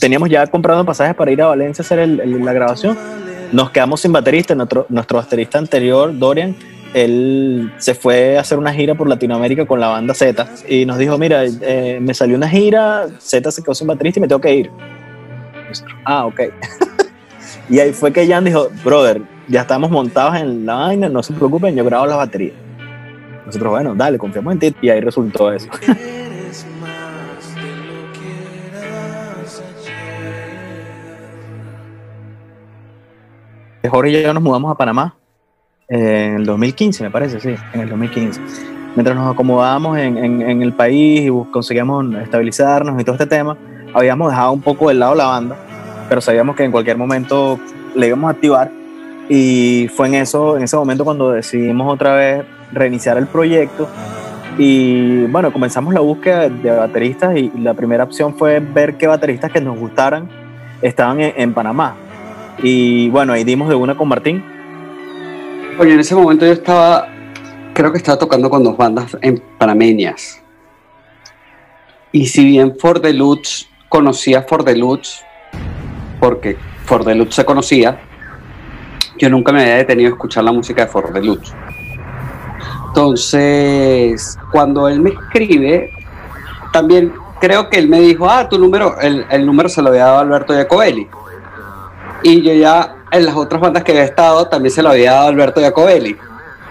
teníamos 0.00 0.28
ya 0.30 0.46
comprado 0.46 0.84
pasajes 0.84 1.14
para 1.14 1.30
ir 1.30 1.42
a 1.42 1.46
Valencia 1.48 1.82
a 1.82 1.84
hacer 1.84 1.98
el- 1.98 2.44
la 2.44 2.52
grabación, 2.52 2.96
nos 3.52 3.70
quedamos 3.70 4.00
sin 4.00 4.12
baterista, 4.12 4.54
nuestro 4.54 4.86
baterista 5.18 5.58
anterior, 5.58 6.16
Dorian, 6.16 6.56
él 6.94 7.72
se 7.78 7.94
fue 7.94 8.38
a 8.38 8.40
hacer 8.40 8.56
una 8.56 8.72
gira 8.72 8.94
por 8.94 9.08
Latinoamérica 9.08 9.66
con 9.66 9.80
la 9.80 9.88
banda 9.88 10.14
Z 10.14 10.48
y 10.68 10.86
nos 10.86 10.96
dijo, 10.96 11.18
mira, 11.18 11.44
eh, 11.44 11.98
me 12.00 12.14
salió 12.14 12.36
una 12.36 12.48
gira, 12.48 13.08
Z 13.18 13.50
se 13.50 13.62
quedó 13.62 13.74
sin 13.74 13.88
baterista 13.88 14.20
y 14.20 14.22
me 14.22 14.28
tengo 14.28 14.40
que 14.40 14.54
ir. 14.54 14.70
Nosotros, 15.68 15.96
Ah, 16.04 16.24
ok. 16.26 16.40
y 17.68 17.80
ahí 17.80 17.92
fue 17.92 18.12
que 18.12 18.26
Jan 18.28 18.44
dijo, 18.44 18.68
brother, 18.84 19.22
ya 19.48 19.62
estamos 19.62 19.90
montados 19.90 20.36
en 20.36 20.64
la 20.64 20.74
vaina, 20.74 21.08
no 21.08 21.22
se 21.22 21.32
preocupen, 21.32 21.74
yo 21.74 21.84
grabo 21.84 22.06
las 22.06 22.16
baterías. 22.16 22.54
Nosotros, 23.44 23.72
bueno, 23.72 23.94
dale, 23.96 24.16
confiamos 24.16 24.52
en 24.54 24.58
ti. 24.60 24.74
Y 24.80 24.88
ahí 24.88 25.00
resultó 25.00 25.52
eso. 25.52 25.68
Jorge 33.86 34.10
y 34.12 34.22
yo 34.22 34.32
nos 34.32 34.42
mudamos 34.42 34.72
a 34.72 34.76
Panamá 34.76 35.14
en 35.88 36.36
el 36.36 36.46
2015, 36.46 37.04
me 37.04 37.10
parece, 37.10 37.40
sí, 37.40 37.54
en 37.72 37.80
el 37.80 37.88
2015. 37.88 38.40
Mientras 38.94 39.16
nos 39.16 39.32
acomodábamos 39.32 39.98
en, 39.98 40.62
el 40.62 40.72
país 40.72 41.22
y 41.22 41.50
conseguíamos 41.50 42.14
estabilizarnos 42.14 43.00
y 43.00 43.04
todo 43.04 43.16
este 43.16 43.26
tema, 43.26 43.56
habíamos 43.92 44.30
dejado 44.30 44.52
un 44.52 44.62
poco 44.62 44.88
de 44.88 44.94
lado 44.94 45.14
la 45.14 45.26
banda, 45.26 45.56
pero 46.08 46.20
sabíamos 46.20 46.54
que 46.54 46.64
en 46.64 46.70
cualquier 46.70 46.96
momento 46.96 47.58
le 47.96 48.06
íbamos 48.06 48.28
a 48.28 48.30
activar. 48.30 48.70
Y 49.28 49.88
fue 49.96 50.08
en, 50.08 50.14
eso, 50.14 50.56
en 50.56 50.64
ese 50.64 50.76
momento 50.76 51.04
cuando 51.04 51.30
decidimos 51.30 51.92
otra 51.92 52.14
vez 52.14 52.44
reiniciar 52.72 53.18
el 53.18 53.26
proyecto. 53.26 53.88
Y 54.58 55.24
bueno, 55.24 55.52
comenzamos 55.52 55.92
la 55.92 56.00
búsqueda 56.00 56.48
de 56.48 56.70
bateristas 56.70 57.36
y 57.36 57.50
la 57.58 57.74
primera 57.74 58.04
opción 58.04 58.36
fue 58.36 58.60
ver 58.60 58.96
qué 58.96 59.08
bateristas 59.08 59.50
que 59.50 59.60
nos 59.60 59.76
gustaran 59.76 60.28
estaban 60.82 61.20
en, 61.20 61.32
en 61.36 61.52
Panamá. 61.54 61.96
Y 62.62 63.08
bueno, 63.08 63.32
ahí 63.32 63.42
dimos 63.42 63.68
de 63.68 63.74
una 63.74 63.96
con 63.96 64.06
Martín. 64.06 64.53
Oye, 65.76 65.94
en 65.94 66.00
ese 66.00 66.14
momento 66.14 66.46
yo 66.46 66.52
estaba, 66.52 67.08
creo 67.72 67.90
que 67.90 67.98
estaba 67.98 68.16
tocando 68.16 68.48
con 68.48 68.62
dos 68.62 68.76
bandas 68.76 69.16
en 69.22 69.42
panameñas. 69.58 70.40
Y 72.12 72.26
si 72.26 72.44
bien 72.44 72.76
For 72.78 73.00
the 73.00 73.12
Lutz 73.12 73.66
conocía 73.88 74.42
For 74.42 74.62
the 74.62 74.76
Lutz, 74.76 75.22
porque 76.20 76.56
For 76.84 77.04
the 77.04 77.16
Lutz 77.16 77.34
se 77.34 77.44
conocía, 77.44 77.98
yo 79.18 79.28
nunca 79.28 79.50
me 79.50 79.62
había 79.62 79.76
detenido 79.76 80.10
a 80.10 80.12
escuchar 80.12 80.44
la 80.44 80.52
música 80.52 80.82
de 80.82 80.88
For 80.88 81.12
the 81.12 81.20
Lutz. 81.20 81.52
Entonces, 82.86 84.38
cuando 84.52 84.88
él 84.88 85.00
me 85.00 85.10
escribe, 85.10 85.90
también 86.72 87.12
creo 87.40 87.68
que 87.68 87.80
él 87.80 87.88
me 87.88 87.98
dijo, 87.98 88.30
ah, 88.30 88.48
tu 88.48 88.60
número, 88.60 88.96
el, 89.00 89.26
el 89.28 89.44
número 89.44 89.68
se 89.68 89.82
lo 89.82 89.88
había 89.88 90.04
dado 90.04 90.20
Alberto 90.20 90.52
Jacobelli. 90.52 91.08
Y 92.22 92.42
yo 92.42 92.54
ya 92.54 93.03
en 93.14 93.26
las 93.26 93.36
otras 93.36 93.60
bandas 93.60 93.84
que 93.84 93.92
había 93.92 94.04
estado 94.04 94.46
también 94.48 94.72
se 94.74 94.82
lo 94.82 94.90
había 94.90 95.12
dado 95.12 95.28
Alberto 95.28 95.60
Jacobelli. 95.60 96.16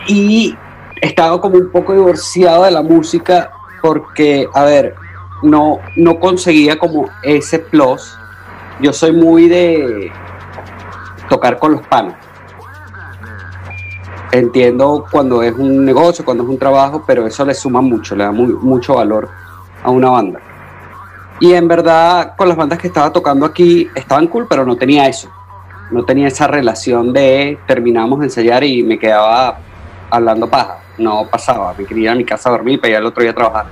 Y 0.07 0.55
estaba 1.01 1.39
como 1.39 1.55
un 1.57 1.71
poco 1.71 1.93
divorciado 1.93 2.63
de 2.63 2.71
la 2.71 2.81
música 2.81 3.51
porque, 3.81 4.47
a 4.53 4.63
ver, 4.63 4.95
no, 5.41 5.79
no 5.95 6.19
conseguía 6.19 6.77
como 6.77 7.09
ese 7.23 7.59
plus. 7.59 8.17
Yo 8.81 8.93
soy 8.93 9.11
muy 9.11 9.47
de 9.47 10.11
tocar 11.29 11.59
con 11.59 11.73
los 11.73 11.81
panos. 11.87 12.15
Entiendo 14.31 15.05
cuando 15.11 15.43
es 15.43 15.53
un 15.53 15.85
negocio, 15.85 16.25
cuando 16.25 16.43
es 16.43 16.49
un 16.49 16.57
trabajo, 16.57 17.03
pero 17.05 17.27
eso 17.27 17.45
le 17.45 17.53
suma 17.53 17.81
mucho, 17.81 18.15
le 18.15 18.23
da 18.23 18.31
muy- 18.31 18.53
mucho 18.53 18.95
valor 18.95 19.29
a 19.83 19.91
una 19.91 20.09
banda. 20.09 20.39
Y 21.39 21.53
en 21.53 21.67
verdad, 21.67 22.35
con 22.35 22.47
las 22.47 22.57
bandas 22.57 22.79
que 22.79 22.87
estaba 22.87 23.11
tocando 23.11 23.45
aquí, 23.45 23.87
estaban 23.93 24.27
cool, 24.27 24.47
pero 24.49 24.65
no 24.65 24.75
tenía 24.75 25.07
eso. 25.07 25.29
No 25.93 26.03
tenía 26.05 26.27
esa 26.27 26.47
relación 26.47 27.13
de 27.13 27.59
terminamos 27.67 28.19
de 28.19 28.25
ensayar 28.25 28.63
y 28.63 28.81
me 28.81 28.97
quedaba 28.97 29.59
hablando 30.09 30.49
paja. 30.49 30.79
No 30.97 31.27
pasaba, 31.29 31.75
me 31.77 31.85
quería 31.85 32.05
ir 32.05 32.09
a 32.09 32.15
mi 32.15 32.25
casa 32.25 32.49
a 32.49 32.53
dormir 32.53 32.79
ir 32.83 32.95
al 32.95 33.05
otro 33.05 33.21
día 33.21 33.29
a 33.29 33.35
trabajar. 33.35 33.67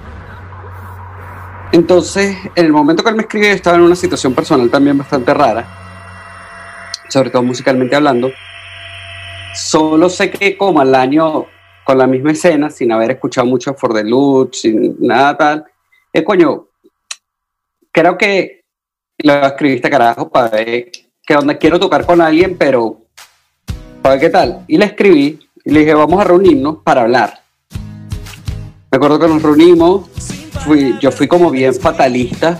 Entonces, 1.71 2.37
en 2.53 2.65
el 2.65 2.71
momento 2.71 3.03
que 3.03 3.09
él 3.09 3.15
me 3.15 3.23
escribió, 3.23 3.49
yo 3.49 3.55
estaba 3.55 3.77
en 3.77 3.81
una 3.81 3.95
situación 3.95 4.35
personal 4.35 4.69
también 4.69 4.99
bastante 4.99 5.33
rara, 5.33 5.65
sobre 7.09 7.31
todo 7.31 7.41
musicalmente 7.41 7.95
hablando. 7.95 8.31
Solo 9.55 10.07
sé 10.07 10.29
que 10.29 10.55
como 10.55 10.79
al 10.79 10.93
año, 10.93 11.45
con 11.83 11.97
la 11.97 12.05
misma 12.05 12.33
escena, 12.33 12.69
sin 12.69 12.91
haber 12.91 13.11
escuchado 13.11 13.47
mucho 13.47 13.73
For 13.73 13.95
the 13.95 14.03
Lutz, 14.03 14.59
sin 14.59 14.95
nada 14.99 15.35
tal, 15.35 15.65
eh, 16.13 16.23
coño, 16.23 16.67
creo 17.91 18.15
que 18.15 18.61
lo 19.17 19.33
escribiste 19.47 19.89
carajo 19.89 20.29
para 20.29 20.61
que 21.31 21.35
donde 21.35 21.57
quiero 21.57 21.79
tocar 21.79 22.05
con 22.05 22.19
alguien, 22.19 22.57
pero 22.59 22.97
para 24.01 24.19
qué 24.19 24.29
tal. 24.29 24.65
Y 24.67 24.77
le 24.77 24.83
escribí 24.83 25.39
y 25.63 25.71
le 25.71 25.79
dije, 25.79 25.93
vamos 25.93 26.19
a 26.19 26.25
reunirnos 26.25 26.79
para 26.83 27.03
hablar. 27.03 27.39
Me 28.91 28.97
acuerdo 28.97 29.17
que 29.17 29.29
nos 29.29 29.41
reunimos, 29.41 30.09
fui, 30.65 30.97
yo 30.99 31.09
fui 31.09 31.29
como 31.29 31.49
bien 31.49 31.73
fatalista 31.73 32.59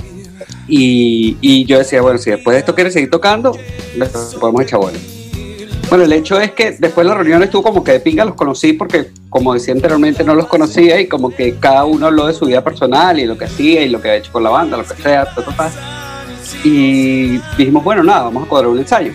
y, 0.69 1.35
y 1.41 1.65
yo 1.65 1.79
decía, 1.79 2.01
bueno, 2.01 2.17
si 2.17 2.29
después 2.29 2.55
de 2.55 2.59
esto 2.59 2.73
quieres 2.73 2.93
seguir 2.93 3.09
tocando, 3.09 3.51
podemos 4.39 4.61
echar. 4.61 4.79
Bueno, 5.89 6.05
el 6.05 6.13
hecho 6.13 6.39
es 6.39 6.51
que 6.51 6.71
después 6.79 7.05
de 7.05 7.09
la 7.11 7.15
reunión 7.15 7.43
estuvo 7.43 7.63
como 7.63 7.83
que 7.83 7.91
de 7.91 7.99
pinga, 7.99 8.23
los 8.23 8.35
conocí 8.35 8.71
porque, 8.71 9.07
como 9.29 9.53
decía 9.53 9.73
anteriormente, 9.73 10.23
no 10.23 10.33
los 10.33 10.47
conocía 10.47 10.97
y 11.01 11.07
como 11.07 11.29
que 11.29 11.55
cada 11.59 11.83
uno 11.83 12.05
habló 12.05 12.27
de 12.27 12.33
su 12.33 12.45
vida 12.45 12.63
personal 12.63 13.19
y 13.19 13.25
lo 13.25 13.37
que 13.37 13.43
hacía 13.43 13.81
y 13.81 13.89
lo 13.89 14.01
que 14.01 14.07
había 14.07 14.19
hecho 14.19 14.31
con 14.31 14.43
la 14.43 14.49
banda, 14.49 14.77
lo 14.77 14.85
que 14.85 14.95
sea, 14.95 15.25
ta, 15.25 15.43
ta, 15.43 15.53
ta. 15.57 16.00
Y 16.63 17.37
dijimos, 17.57 17.83
bueno, 17.83 18.03
nada, 18.03 18.23
vamos 18.23 18.45
a 18.45 18.47
cuadrar 18.47 18.71
un 18.71 18.79
ensayo. 18.79 19.13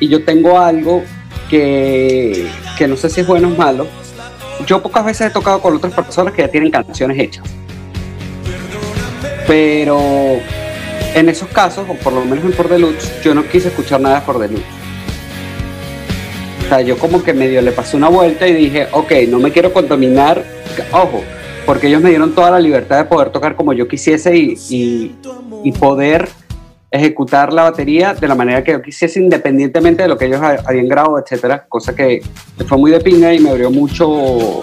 Y 0.00 0.08
yo 0.08 0.24
tengo 0.24 0.58
algo 0.58 1.02
que, 1.48 2.48
que 2.76 2.88
no 2.88 2.96
sé 2.96 3.08
si 3.08 3.20
es 3.20 3.26
bueno 3.26 3.48
o 3.48 3.56
malo. 3.56 3.86
Yo 4.66 4.82
pocas 4.82 5.04
veces 5.04 5.28
he 5.28 5.30
tocado 5.30 5.60
con 5.60 5.76
otras 5.76 5.92
personas 5.94 6.34
que 6.34 6.42
ya 6.42 6.48
tienen 6.48 6.70
canciones 6.70 7.18
hechas. 7.18 7.44
Pero 9.46 9.98
en 11.14 11.28
esos 11.28 11.48
casos, 11.48 11.86
o 11.88 11.94
por 11.94 12.12
lo 12.12 12.24
menos 12.24 12.44
en 12.44 12.52
For 12.52 12.68
the 12.68 12.78
Lutz, 12.78 13.22
yo 13.22 13.34
no 13.34 13.46
quise 13.46 13.68
escuchar 13.68 14.00
nada 14.00 14.16
de 14.16 14.20
For 14.22 14.38
the 14.40 14.48
Lutz. 14.48 14.64
O 16.64 16.68
sea, 16.68 16.80
yo 16.80 16.98
como 16.98 17.22
que 17.22 17.32
medio 17.32 17.62
le 17.62 17.70
pasé 17.70 17.96
una 17.96 18.08
vuelta 18.08 18.46
y 18.48 18.52
dije, 18.52 18.88
ok, 18.90 19.12
no 19.28 19.38
me 19.38 19.52
quiero 19.52 19.72
contaminar, 19.72 20.44
ojo, 20.90 21.22
porque 21.66 21.88
ellos 21.88 22.00
me 22.00 22.10
dieron 22.10 22.32
toda 22.34 22.50
la 22.52 22.60
libertad 22.60 22.98
de 22.98 23.04
poder 23.04 23.30
tocar 23.30 23.56
como 23.56 23.72
yo 23.72 23.86
quisiese 23.88 24.36
y, 24.36 24.56
y, 25.64 25.72
poder 25.72 26.28
ejecutar 26.90 27.52
la 27.52 27.64
batería 27.64 28.14
de 28.14 28.28
la 28.28 28.34
manera 28.36 28.62
que 28.64 28.72
yo 28.72 28.80
quisiese, 28.80 29.20
independientemente 29.20 30.04
de 30.04 30.08
lo 30.08 30.16
que 30.16 30.26
ellos 30.26 30.40
ha- 30.40 30.62
habían 30.64 30.86
grabado, 30.88 31.18
etcétera, 31.18 31.66
cosa 31.68 31.94
que 31.94 32.22
fue 32.66 32.78
muy 32.78 32.90
de 32.92 33.00
pinga 33.00 33.34
y 33.34 33.40
me 33.40 33.50
abrió 33.50 33.70
mucho, 33.70 34.62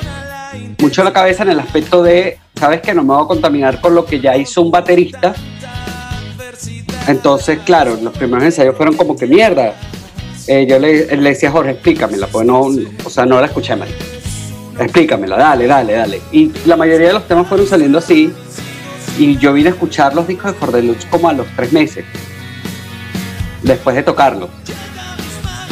mucho 0.79 1.03
la 1.03 1.12
cabeza 1.12 1.43
en 1.43 1.50
el 1.50 1.60
aspecto 1.60 2.01
de, 2.01 2.38
sabes 2.55 2.81
que 2.81 2.93
no 2.93 3.03
me 3.03 3.13
voy 3.13 3.24
a 3.25 3.27
contaminar 3.27 3.81
con 3.81 3.93
lo 3.93 4.05
que 4.05 4.19
ya 4.22 4.36
hizo 4.38 4.62
un 4.62 4.72
baterista 4.72 5.36
Entonces, 7.07 7.60
claro, 7.65 7.98
los 8.01 8.13
primeros 8.17 8.43
ensayos 8.45 8.75
fueron 8.77 8.95
como 8.95 9.15
que 9.17 9.27
mierda. 9.27 9.74
Eh, 10.48 10.65
yo 10.67 10.79
le, 10.79 11.05
le 11.17 11.29
decía 11.29 11.50
a 11.50 11.51
Jorge, 11.51 11.72
explícamela, 11.72 12.27
pues 12.27 12.45
no, 12.48 12.62
o 13.05 13.10
sea, 13.10 13.25
no 13.25 13.39
la 13.41 13.48
escuché 13.48 13.75
mal. 13.75 13.89
Explícamela, 14.80 15.38
dale, 15.38 15.68
dale, 15.68 15.94
dale. 15.94 16.22
Y 16.32 16.51
la 16.65 16.75
mayoría 16.75 17.08
de 17.08 17.13
los 17.13 17.27
temas 17.27 17.48
fueron 17.48 17.68
saliendo 17.68 17.98
así. 17.98 18.34
Y 19.18 19.38
yo 19.38 19.53
vine 19.53 19.70
a 19.70 19.72
escuchar 19.74 20.15
los 20.15 20.27
discos 20.27 20.53
de 20.53 20.58
For 20.58 20.72
Deluxe 20.72 21.06
como 21.06 21.30
a 21.30 21.34
los 21.34 21.48
tres 21.56 21.72
meses. 21.72 22.06
Después 23.62 23.96
de 23.96 24.03
tocarlos. 24.03 24.50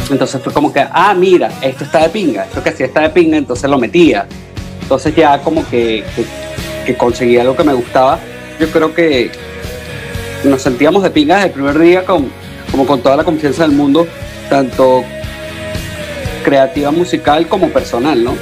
Entonces 0.10 0.42
fue 0.44 0.54
como 0.54 0.72
que, 0.72 0.86
ah, 0.92 1.14
mira, 1.14 1.52
esto 1.62 1.86
está 1.86 2.00
de 2.00 2.10
pinga, 2.10 2.44
esto 2.44 2.62
que 2.62 2.72
sí 2.72 2.84
está 2.84 3.02
de 3.02 3.10
pinga, 3.10 3.38
entonces 3.38 3.70
lo 3.70 3.78
metía. 3.78 4.28
Entonces 4.82 5.16
ya 5.16 5.40
como 5.42 5.68
que, 5.70 6.04
que, 6.16 6.26
que 6.86 6.98
conseguí 6.98 7.38
algo 7.38 7.56
que 7.56 7.64
me 7.64 7.74
gustaba. 7.74 8.20
Yo 8.60 8.70
creo 8.70 8.94
que 8.94 9.32
nos 10.44 10.62
sentíamos 10.62 11.04
de 11.04 11.10
pinga 11.10 11.36
desde 11.36 11.48
el 11.48 11.54
primer 11.54 11.80
día 11.80 12.06
con, 12.06 12.30
como 12.70 12.86
con 12.86 13.02
toda 13.02 13.16
la 13.16 13.24
confianza 13.24 13.64
del 13.64 13.72
mundo, 13.72 14.06
tanto 14.50 15.04
creativa 16.44 16.92
musical 16.92 17.48
como 17.48 17.70
personal, 17.70 18.24
¿no? 18.24 18.36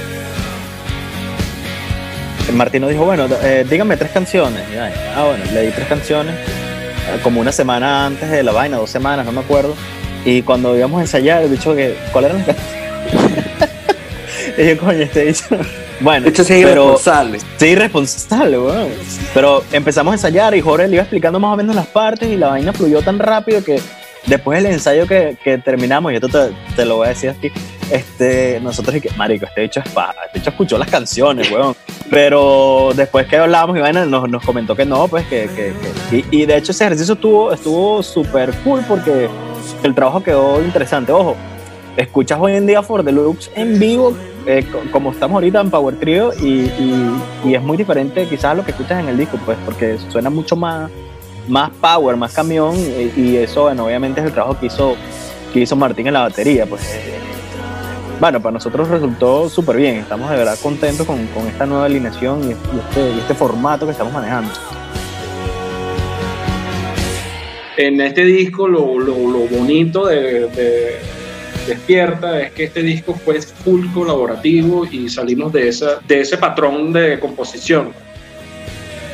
Martín 2.54 2.82
nos 2.82 2.90
dijo, 2.92 3.06
bueno, 3.06 3.28
eh, 3.44 3.66
díganme 3.70 3.98
tres 3.98 4.12
canciones. 4.12 4.62
Y, 4.74 4.78
ah, 4.78 5.26
bueno, 5.26 5.44
le 5.54 5.62
di 5.68 5.72
tres 5.72 5.88
canciones, 5.88 6.36
eh, 6.36 7.20
como 7.24 7.42
una 7.42 7.52
semana 7.52 8.06
antes 8.06 8.30
de 8.30 8.44
la 8.44 8.52
vaina, 8.52 8.78
dos 8.78 8.90
semanas, 8.90 9.26
no 9.26 9.32
me 9.32 9.42
acuerdo. 9.42 9.76
Y 10.26 10.42
cuando 10.42 10.76
íbamos 10.78 11.00
a 11.00 11.02
ensayar, 11.02 11.44
el 11.44 11.50
bicho 11.50 11.76
que, 11.76 11.96
¿cuál 12.12 12.26
eran 12.26 12.38
las 12.40 12.48
canciones? 12.48 13.46
y 14.58 14.68
yo, 14.68 14.78
coño, 14.78 15.00
este 15.00 15.26
bicho. 15.26 15.46
Bueno, 16.02 16.28
hecho, 16.30 16.44
sí 16.44 16.54
es 16.54 16.66
pero- 16.66 16.84
irresponsable. 16.86 17.40
Sí, 17.58 17.66
irresponsable, 17.68 18.58
weón. 18.60 18.90
Pero 19.34 19.64
empezamos 19.72 20.12
a 20.12 20.16
ensayar 20.16 20.56
y 20.56 20.62
Jorge 20.62 20.88
le 20.88 20.96
iba 20.96 21.04
explicando 21.04 21.40
más 21.40 21.54
o 21.54 21.58
menos 21.58 21.76
las 21.76 21.88
partes 21.88 22.30
y 22.30 22.38
la 22.38 22.48
vaina 22.50 22.72
fluyó 22.74 23.02
tan 23.02 23.20
rápido 23.20 23.64
que 23.64 23.82
después 24.26 24.62
del 24.64 24.72
ensayo 24.74 25.08
que, 25.08 25.36
que 25.44 25.58
terminamos, 25.58 26.12
y 26.12 26.16
esto 26.16 26.30
te, 26.30 26.54
te 26.76 26.86
lo 26.86 26.98
voy 26.98 27.08
a 27.08 27.10
decir 27.10 27.30
aquí, 27.32 27.52
este, 27.92 28.60
nosotros 28.62 28.96
y 28.96 29.02
que, 29.02 29.10
marico, 29.12 29.46
este 29.46 29.62
bicho 29.62 29.80
es 29.84 29.90
paja, 29.92 30.16
este 30.28 30.40
bicho 30.40 30.50
escuchó 30.52 30.78
las 30.78 30.90
canciones, 30.90 31.50
weón. 31.52 31.76
Pero 32.10 32.92
después 32.96 33.28
que 33.28 33.38
hablábamos 33.38 33.78
y 33.78 33.82
vaina, 33.82 34.06
nos, 34.06 34.30
nos 34.30 34.44
comentó 34.44 34.76
que 34.76 34.86
no, 34.86 35.08
pues 35.08 35.26
que, 35.28 35.50
que- 35.56 35.74
que- 36.10 36.18
y, 36.32 36.42
y 36.42 36.46
de 36.46 36.58
hecho 36.58 36.72
ese 36.72 36.86
ejercicio 36.86 37.14
estuvo 37.14 37.54
estuvo 37.54 38.02
súper 38.04 38.52
cool 38.64 38.82
porque 38.88 39.30
el 39.84 39.94
trabajo 39.96 40.22
quedó 40.24 40.62
interesante. 40.64 41.12
Ojo, 41.12 41.36
escuchas 41.98 42.40
hoy 42.42 42.54
en 42.56 42.66
día 42.66 42.82
For 42.82 43.04
Deluxe 43.04 43.52
en 43.56 43.78
vivo, 43.80 44.16
eh, 44.46 44.66
co- 44.72 44.82
como 44.92 45.12
estamos 45.12 45.36
ahorita 45.36 45.62
en 45.62 45.70
Power 45.70 45.96
Trio, 46.00 46.32
y, 46.42 46.48
y- 46.66 47.22
y 47.46 47.56
es 47.56 47.62
muy 47.62 47.78
diferente 47.78 48.26
quizás 48.28 48.46
a 48.46 48.54
lo 48.56 48.66
que 48.66 48.72
escuchas 48.72 49.00
en 49.02 49.10
el 49.10 49.18
disco, 49.18 49.38
pues 49.46 49.58
porque 49.66 49.98
suena 50.10 50.30
mucho 50.30 50.56
más, 50.56 50.90
más 51.48 51.70
power, 51.82 52.16
más 52.16 52.34
camión, 52.34 52.76
y, 52.76 53.20
y 53.20 53.38
eso, 53.38 53.64
bueno, 53.64 53.86
obviamente 53.86 54.20
es 54.22 54.28
el 54.28 54.34
trabajo 54.34 54.60
que 54.60 54.66
hizo, 54.68 54.96
que 55.54 55.60
hizo 55.60 55.76
Martín 55.76 56.08
en 56.08 56.14
la 56.14 56.22
batería, 56.22 56.66
pues. 56.66 56.82
Bueno, 58.20 58.42
para 58.42 58.54
nosotros 58.54 58.88
resultó 58.90 59.50
súper 59.50 59.78
bien, 59.78 59.96
estamos 59.98 60.30
de 60.30 60.38
verdad 60.38 60.58
contentos 60.62 61.06
con, 61.08 61.26
con 61.28 61.48
esta 61.48 61.66
nueva 61.66 61.86
alineación 61.86 62.50
y, 62.50 62.52
este, 62.52 63.16
y 63.16 63.20
este 63.20 63.34
formato 63.34 63.86
que 63.86 63.94
estamos 63.94 64.12
manejando. 64.14 64.52
En 67.78 68.02
este 68.02 68.26
disco 68.26 68.68
lo, 68.68 69.00
lo- 69.00 69.14
bonito 69.50 70.06
de, 70.08 70.48
de 70.50 70.98
Despierta 71.66 72.42
es 72.42 72.52
que 72.52 72.66
este 72.66 72.82
disco 72.82 73.14
fue 73.14 73.42
full 73.42 73.86
colaborativo 73.94 74.86
y 74.86 75.08
salimos 75.08 75.54
de, 75.54 75.70
esa, 75.70 76.00
de 76.08 76.22
ese 76.22 76.38
patrón 76.38 76.92
de 76.92 77.20
composición. 77.20 77.94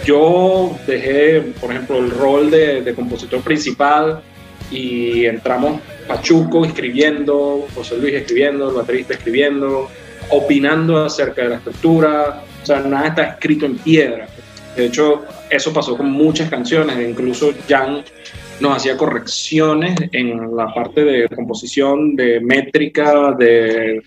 Yo 0.04 0.76
dejé, 0.88 1.42
por 1.62 1.72
ejemplo, 1.72 1.98
el 1.98 2.10
rol 2.12 2.50
de, 2.50 2.82
de 2.82 2.94
compositor 2.96 3.42
principal 3.42 4.22
y 4.72 5.26
entramos 5.26 5.80
Pachuco 6.08 6.66
escribiendo, 6.66 7.68
José 7.74 7.98
Luis 7.98 8.14
escribiendo, 8.14 8.70
el 8.70 8.76
baterista 8.76 9.14
escribiendo, 9.14 9.90
opinando 10.30 11.06
acerca 11.06 11.44
de 11.44 11.50
la 11.50 11.56
estructura, 11.56 12.44
o 12.62 12.66
sea, 12.66 12.80
nada 12.82 13.08
está 13.10 13.24
escrito 13.24 13.66
en 13.66 13.78
piedra. 13.78 14.28
De 14.76 14.88
hecho, 14.88 15.24
eso 15.50 15.72
pasó 15.74 15.96
con 15.98 16.12
muchas 16.12 16.50
canciones, 16.50 16.98
incluso 17.08 17.54
Jan 17.68 18.04
nos 18.60 18.78
hacía 18.78 18.98
correcciones 18.98 19.96
en 20.12 20.56
la 20.56 20.74
parte 20.74 21.04
de 21.04 21.30
composición, 21.30 22.16
de 22.16 22.40
métrica, 22.40 23.34
de, 23.34 24.02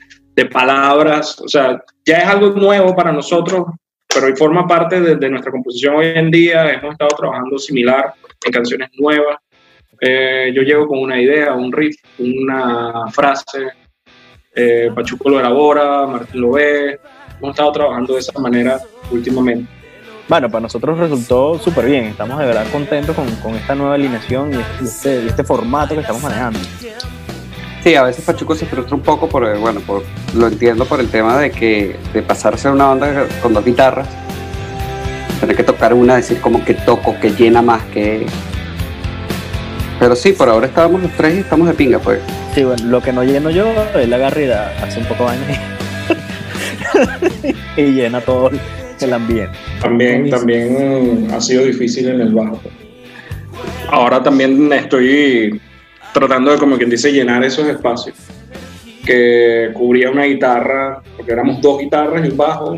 palabras, 0.53 1.41
o 1.41 1.49
sea, 1.49 1.83
ya 2.07 2.19
es 2.19 2.27
algo 2.27 2.51
nuevo 2.51 2.95
para 2.95 3.11
nosotros, 3.11 3.67
pero 4.07 4.37
forma 4.37 4.69
parte 4.69 5.17
de 5.17 5.31
nuestra 5.31 5.51
composición 5.51 5.97
hoy 5.97 6.13
en 6.15 6.31
día, 6.31 6.71
hemos 6.71 6.93
estado 6.93 7.11
trabajando 7.17 7.59
similar 7.59 8.15
en 8.47 8.53
canciones 8.53 8.89
nuevas. 8.97 9.39
Eh, 10.01 10.53
yo 10.55 10.63
llego 10.63 10.87
con 10.87 10.99
una 11.01 11.21
idea, 11.21 11.55
un 11.55 11.73
riff, 11.73 11.97
una 12.19 13.07
frase, 13.11 13.67
eh, 14.55 14.91
Pachuco 14.95 15.29
lo 15.29 15.41
elabora, 15.41 16.07
Martín 16.07 16.41
lo 16.41 16.53
ve, 16.53 16.99
hemos 17.39 17.51
estado 17.51 17.73
trabajando 17.73 18.15
de 18.15 18.21
esa 18.21 18.39
manera 18.39 18.79
últimamente. 19.11 19.71
Bueno, 20.29 20.51
para 20.51 20.61
nosotros 20.63 20.99
resultó 20.99 21.59
súper 21.59 21.87
bien. 21.87 22.05
Estamos 22.05 22.39
de 22.39 22.45
verdad 22.47 22.67
contentos 22.71 23.17
con, 23.17 23.27
con 23.37 23.55
esta 23.55 23.75
nueva 23.75 23.95
alineación 23.95 24.53
y 24.53 24.57
este, 24.59 24.83
y 24.83 24.87
este- 24.87 25.27
este 25.27 25.45
formato 25.45 25.95
que 25.95 26.01
estamos 26.03 26.23
manejando. 26.23 26.59
Sí, 27.83 27.95
a 27.95 28.03
veces 28.03 28.25
Pachuco 28.25 28.55
se 28.55 28.67
frustra 28.67 28.95
un 28.95 29.03
poco, 29.03 29.29
por, 29.29 29.57
bueno, 29.59 29.81
por, 29.81 30.03
lo 30.35 30.49
entiendo 30.49 30.85
por 30.85 31.01
el 31.01 31.09
tema 31.09 31.39
de 31.39 31.51
que 31.51 31.97
de 32.13 32.23
pasarse 32.23 32.69
a 32.69 32.73
una 32.73 32.87
banda 32.89 33.27
con 33.41 33.55
dos 33.55 33.65
guitarras, 33.65 34.09
tener 35.41 35.57
que 35.57 35.63
tocar 35.63 35.95
una, 35.95 36.17
decir 36.17 36.41
como 36.41 36.63
que 36.65 36.75
toco, 36.75 37.19
que 37.21 37.31
llena 37.31 37.63
más, 37.63 37.83
que... 37.85 38.27
Pero 39.99 40.15
sí, 40.15 40.33
por 40.33 40.49
ahora 40.49 40.67
estábamos 40.67 41.03
los 41.03 41.13
tres 41.13 41.37
y 41.37 41.39
estamos 41.41 41.67
de 41.69 41.75
pinga, 41.75 41.99
pues. 41.99 42.21
Sí, 42.55 42.63
bueno, 42.63 42.85
lo 42.85 43.03
que 43.03 43.13
no 43.13 43.25
lleno 43.25 43.51
yo 43.51 43.67
es 43.95 44.09
la 44.09 44.19
garrida, 44.19 44.73
hace 44.83 45.01
un 45.01 45.07
poco 45.07 45.25
de 45.25 45.37
vaina 45.37 45.45
y, 47.77 47.81
y 47.83 47.93
llena 47.93 48.21
todo 48.21 48.51
el 49.01 49.13
ambiente. 49.13 49.57
También, 49.81 50.31
también 50.31 51.29
ha 51.33 51.41
sido 51.41 51.65
difícil 51.65 52.09
en 52.09 52.21
el 52.21 52.35
bajo. 52.35 52.61
Ahora 53.91 54.23
también 54.23 54.73
estoy 54.73 55.61
tratando 56.13 56.53
de, 56.53 56.59
como 56.59 56.77
quien 56.77 56.91
dice, 56.91 57.13
llenar 57.13 57.45
esos 57.45 57.67
espacios 57.69 58.17
que 59.05 59.71
cubría 59.73 60.11
una 60.11 60.25
guitarra, 60.25 61.01
porque 61.17 61.33
éramos 61.33 61.63
dos 61.63 61.81
guitarras 61.81 62.27
y 62.27 62.31
un 62.31 62.37
bajo. 62.37 62.77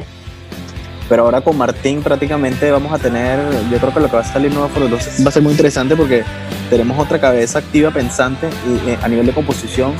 Pero 1.10 1.24
ahora 1.24 1.40
con 1.40 1.58
Martín 1.58 2.04
prácticamente 2.04 2.70
vamos 2.70 2.92
a 2.92 2.98
tener, 2.98 3.40
yo 3.68 3.78
creo 3.78 3.92
que 3.92 3.98
lo 3.98 4.08
que 4.08 4.14
va 4.14 4.22
a 4.22 4.24
salir 4.24 4.52
nuevo 4.54 4.68
por 4.68 4.84
va 4.84 4.96
a 4.96 5.32
ser 5.32 5.42
muy 5.42 5.50
interesante 5.50 5.96
porque 5.96 6.22
tenemos 6.70 6.96
otra 7.00 7.20
cabeza 7.20 7.58
activa 7.58 7.90
pensante 7.90 8.48
y, 8.64 8.90
eh, 8.90 8.98
a 9.02 9.08
nivel 9.08 9.26
de 9.26 9.32
composición 9.32 9.92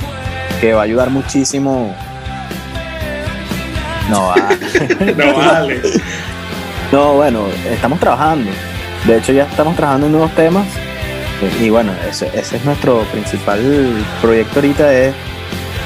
que 0.61 0.73
va 0.73 0.83
a 0.83 0.85
ayudar 0.85 1.11
muchísimo. 1.11 1.93
No, 4.09 4.29
va. 4.29 4.37
No 5.17 5.35
vale. 5.35 5.81
No, 6.93 7.15
bueno, 7.15 7.47
estamos 7.69 7.99
trabajando. 7.99 8.49
De 9.05 9.19
hecho, 9.19 9.33
ya 9.33 9.45
estamos 9.45 9.75
trabajando 9.75 10.07
en 10.07 10.13
nuevos 10.13 10.33
temas. 10.37 10.67
Y 11.61 11.71
bueno, 11.71 11.93
ese, 12.09 12.31
ese 12.35 12.57
es 12.57 12.65
nuestro 12.65 13.03
principal 13.11 13.61
proyecto 14.21 14.61
ahorita. 14.61 14.93
Es, 14.93 15.15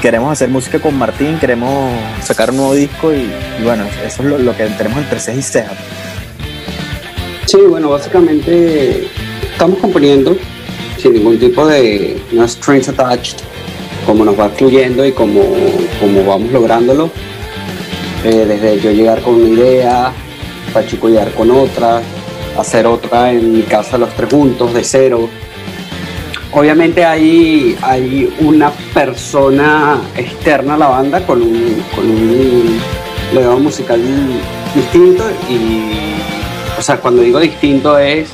queremos 0.05 0.31
hacer 0.31 0.49
música 0.49 0.77
con 0.79 0.95
Martín, 0.95 1.39
queremos 1.39 1.91
sacar 2.23 2.51
un 2.51 2.57
nuevo 2.57 2.75
disco 2.75 3.11
y, 3.11 3.27
bueno, 3.63 3.85
eso 4.05 4.21
es 4.21 4.29
lo, 4.29 4.37
lo 4.37 4.55
que 4.55 4.65
tenemos 4.65 4.99
entre 4.99 5.19
ceja 5.19 5.39
y 5.39 5.41
ceja. 5.41 5.71
Sí, 7.47 7.57
bueno, 7.67 7.89
básicamente 7.89 9.07
estamos 9.51 9.79
componiendo 9.79 10.37
sin 10.99 11.13
ningún 11.13 11.39
tipo 11.39 11.65
de 11.65 12.21
no 12.33 12.47
strings 12.47 12.87
attached, 12.87 13.37
como 14.05 14.23
nos 14.23 14.39
va 14.39 14.47
fluyendo 14.49 15.03
y 15.03 15.11
como, 15.11 15.41
como 15.99 16.23
vamos 16.23 16.51
lográndolo. 16.51 17.09
Eh, 18.23 18.45
desde 18.47 18.79
yo 18.81 18.91
llegar 18.91 19.23
con 19.23 19.41
una 19.41 19.49
idea, 19.49 20.11
Pachuco 20.71 21.09
llegar 21.09 21.31
con 21.31 21.49
otra, 21.49 22.03
hacer 22.59 22.85
otra 22.85 23.31
en 23.31 23.53
mi 23.53 23.63
casa 23.63 23.97
los 23.97 24.13
tres 24.13 24.29
juntos, 24.29 24.71
de 24.71 24.83
cero. 24.83 25.27
Obviamente 26.55 27.03
hay, 27.03 27.77
hay 27.81 28.33
una 28.39 28.71
persona 28.93 29.99
externa 30.15 30.75
a 30.75 30.77
la 30.77 30.87
banda 30.87 31.25
con 31.25 31.41
un, 31.41 31.83
con 31.93 32.09
un 32.09 32.79
legado 33.33 33.59
musical 33.59 34.01
distinto 34.73 35.25
y 35.49 36.15
o 36.77 36.81
sea, 36.81 36.97
cuando 36.97 37.21
digo 37.21 37.39
distinto 37.39 37.97
es 37.97 38.29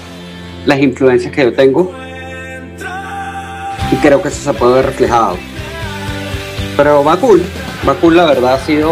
las 0.68 0.80
influencias 0.80 1.34
que 1.34 1.46
yo 1.46 1.54
tengo 1.54 1.92
y 3.92 3.96
creo 3.98 4.22
que 4.22 4.28
eso 4.28 4.52
se 4.52 4.58
puede 4.58 4.76
ver 4.76 4.86
reflejado. 4.86 5.38
Pero 6.78 7.04
va 7.04 7.18
cool, 7.18 7.42
va 7.88 7.96
cool, 7.96 8.18
la 8.18 8.26
verdad 8.26 8.54
ha 8.54 8.60
sido, 8.60 8.92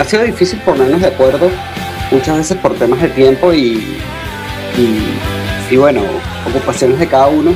ha 0.00 0.04
sido 0.04 0.22
difícil 0.22 0.58
ponernos 0.60 1.02
de 1.02 1.08
acuerdo 1.08 1.50
muchas 2.10 2.38
veces 2.38 2.56
por 2.56 2.74
temas 2.74 3.00
de 3.02 3.08
tiempo 3.08 3.52
y, 3.52 3.98
y, 4.78 5.18
y 5.70 5.76
bueno, 5.76 6.00
ocupaciones 6.48 6.98
de 6.98 7.06
cada 7.06 7.26
uno, 7.26 7.52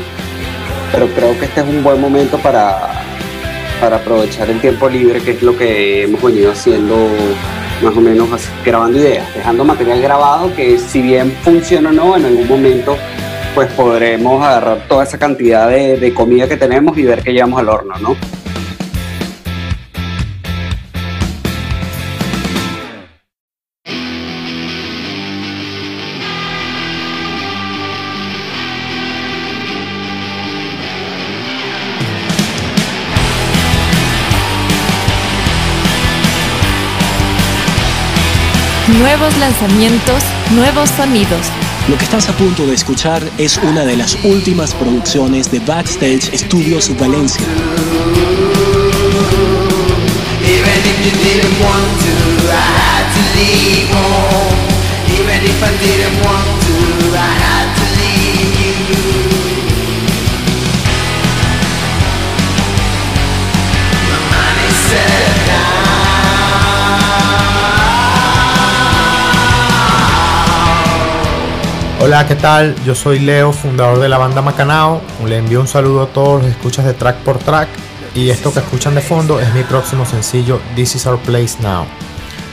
pero 0.92 1.06
creo 1.08 1.38
que 1.38 1.46
este 1.46 1.60
es 1.60 1.66
un 1.66 1.82
buen 1.82 2.00
momento 2.00 2.38
para, 2.38 3.04
para 3.80 3.96
aprovechar 3.96 4.50
el 4.50 4.60
tiempo 4.60 4.88
libre, 4.88 5.20
que 5.20 5.32
es 5.32 5.42
lo 5.42 5.56
que 5.56 6.04
hemos 6.04 6.22
venido 6.22 6.52
haciendo 6.52 6.96
más 7.82 7.96
o 7.96 8.00
menos 8.00 8.28
grabando 8.64 8.98
ideas, 8.98 9.26
dejando 9.34 9.64
material 9.64 10.00
grabado 10.00 10.54
que 10.54 10.78
si 10.78 11.00
bien 11.00 11.32
funciona 11.42 11.90
o 11.90 11.92
no, 11.92 12.16
en 12.16 12.24
algún 12.24 12.48
momento 12.48 12.96
pues 13.54 13.70
podremos 13.72 14.44
agarrar 14.44 14.86
toda 14.88 15.04
esa 15.04 15.18
cantidad 15.18 15.68
de, 15.68 15.96
de 15.98 16.14
comida 16.14 16.48
que 16.48 16.56
tenemos 16.56 16.96
y 16.98 17.04
ver 17.04 17.22
qué 17.22 17.32
llevamos 17.32 17.60
al 17.60 17.68
horno, 17.68 17.94
¿no? 17.98 18.16
Nuevos 39.18 39.38
lanzamientos, 39.38 40.22
nuevos 40.54 40.90
sonidos. 40.90 41.48
Lo 41.88 41.98
que 41.98 42.04
estás 42.04 42.28
a 42.28 42.32
punto 42.36 42.64
de 42.68 42.74
escuchar 42.74 43.20
es 43.36 43.56
una 43.56 43.84
de 43.84 43.96
las 43.96 44.16
últimas 44.22 44.74
producciones 44.74 45.50
de 45.50 45.58
Backstage 45.58 46.30
Studios 46.38 46.96
Valencia. 46.96 47.44
Even 50.46 50.78
if 50.84 51.04
you 51.04 51.10
didn't 51.18 51.60
want 51.60 51.98
to, 51.98 52.14
I 52.46 52.62
had 52.78 53.06
to 53.12 53.22
leave 53.34 53.90
home. 53.90 54.54
Even 55.10 55.42
if 55.50 55.62
I 55.64 55.72
didn't 55.82 56.24
want 56.24 56.46
to, 56.62 56.76
I 57.16 57.26
had 57.42 57.67
Hola, 72.00 72.28
¿qué 72.28 72.36
tal? 72.36 72.76
Yo 72.84 72.94
soy 72.94 73.18
Leo, 73.18 73.52
fundador 73.52 73.98
de 73.98 74.08
la 74.08 74.18
banda 74.18 74.40
Macanao. 74.40 75.02
Le 75.26 75.38
envío 75.38 75.60
un 75.60 75.66
saludo 75.66 76.02
a 76.02 76.06
todos 76.06 76.42
los 76.42 76.50
escuchas 76.52 76.84
de 76.84 76.94
Track 76.94 77.16
por 77.18 77.38
Track. 77.38 77.68
Y 78.14 78.30
esto 78.30 78.52
que 78.54 78.60
escuchan 78.60 78.94
de 78.94 79.00
fondo 79.00 79.40
es 79.40 79.52
mi 79.52 79.64
próximo 79.64 80.06
sencillo, 80.06 80.60
This 80.76 80.94
is 80.94 81.06
Our 81.06 81.18
Place 81.18 81.56
Now. 81.60 81.86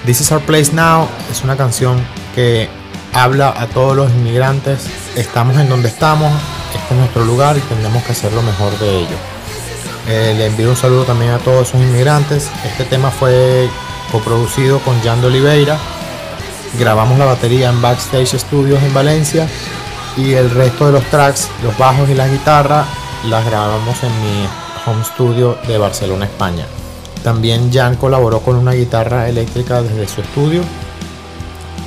This 0.03 0.21
is 0.21 0.31
Our 0.31 0.41
Place 0.41 0.73
Now 0.73 1.07
es 1.31 1.43
una 1.43 1.55
canción 1.55 2.03
que 2.33 2.69
habla 3.13 3.53
a 3.55 3.67
todos 3.67 3.95
los 3.95 4.09
inmigrantes. 4.09 4.87
Estamos 5.15 5.57
en 5.57 5.69
donde 5.69 5.89
estamos, 5.89 6.33
este 6.73 6.95
es 6.95 6.99
nuestro 6.99 7.23
lugar 7.23 7.55
y 7.55 7.61
tenemos 7.61 8.03
que 8.03 8.13
hacer 8.13 8.33
lo 8.33 8.41
mejor 8.41 8.75
de 8.79 9.01
ello. 9.01 9.17
Eh, 10.07 10.33
le 10.35 10.47
envío 10.47 10.71
un 10.71 10.75
saludo 10.75 11.03
también 11.03 11.31
a 11.31 11.37
todos 11.37 11.69
esos 11.69 11.81
inmigrantes. 11.81 12.49
Este 12.65 12.83
tema 12.83 13.11
fue 13.11 13.69
coproducido 14.11 14.79
con 14.79 14.99
Jan 15.03 15.21
de 15.21 15.27
Oliveira 15.27 15.77
grabamos 16.77 17.17
la 17.17 17.25
batería 17.25 17.69
en 17.69 17.81
Backstage 17.81 18.37
Studios 18.37 18.81
en 18.83 18.93
Valencia 18.93 19.47
y 20.17 20.33
el 20.33 20.49
resto 20.49 20.87
de 20.87 20.93
los 20.93 21.03
tracks, 21.05 21.49
los 21.63 21.77
bajos 21.77 22.09
y 22.09 22.13
las 22.13 22.31
guitarras, 22.31 22.87
las 23.29 23.45
grabamos 23.45 24.03
en 24.03 24.11
mi 24.21 24.47
home 24.85 25.03
studio 25.03 25.57
de 25.67 25.77
Barcelona, 25.77 26.25
España. 26.25 26.65
También 27.23 27.71
Jan 27.73 27.95
colaboró 27.95 28.39
con 28.39 28.55
una 28.55 28.73
guitarra 28.73 29.27
eléctrica 29.27 29.81
desde 29.81 30.07
su 30.07 30.21
estudio. 30.21 30.61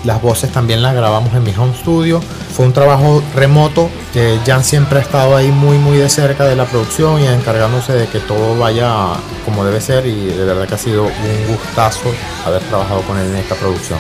Las 0.04 0.20
voces 0.22 0.52
también 0.52 0.82
las 0.82 0.94
grabamos 0.94 1.32
en 1.34 1.42
mi 1.42 1.54
home 1.56 1.74
studio. 1.74 2.20
Fue 2.52 2.66
un 2.66 2.72
trabajo 2.72 3.22
remoto 3.34 3.88
que 4.12 4.38
Jan 4.46 4.64
siempre 4.64 4.98
ha 4.98 5.02
estado 5.02 5.36
ahí 5.36 5.50
muy 5.50 5.78
muy 5.78 5.98
de 5.98 6.08
cerca 6.08 6.44
de 6.44 6.56
la 6.56 6.64
producción 6.64 7.20
y 7.20 7.26
encargándose 7.26 7.92
de 7.92 8.08
que 8.08 8.18
todo 8.20 8.58
vaya 8.58 9.14
como 9.44 9.64
debe 9.64 9.80
ser 9.80 10.06
y 10.06 10.26
de 10.26 10.44
verdad 10.44 10.66
que 10.66 10.74
ha 10.74 10.78
sido 10.78 11.04
un 11.04 11.46
gustazo 11.48 12.10
haber 12.44 12.62
trabajado 12.62 13.02
con 13.02 13.18
él 13.18 13.30
en 13.30 13.36
esta 13.36 13.54
producción. 13.54 13.98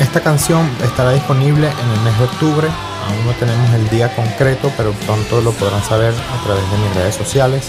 Esta 0.00 0.22
canción 0.22 0.66
estará 0.82 1.12
disponible 1.12 1.68
en 1.68 1.90
el 1.90 2.00
mes 2.00 2.18
de 2.18 2.24
octubre. 2.24 2.68
Aún 3.06 3.26
no 3.26 3.32
tenemos 3.32 3.70
el 3.74 3.86
día 3.90 4.08
concreto, 4.16 4.72
pero 4.74 4.92
pronto 4.92 5.42
lo 5.42 5.52
podrán 5.52 5.84
saber 5.84 6.14
a 6.14 6.42
través 6.42 6.64
de 6.70 6.78
mis 6.78 6.94
redes 6.96 7.14
sociales. 7.14 7.68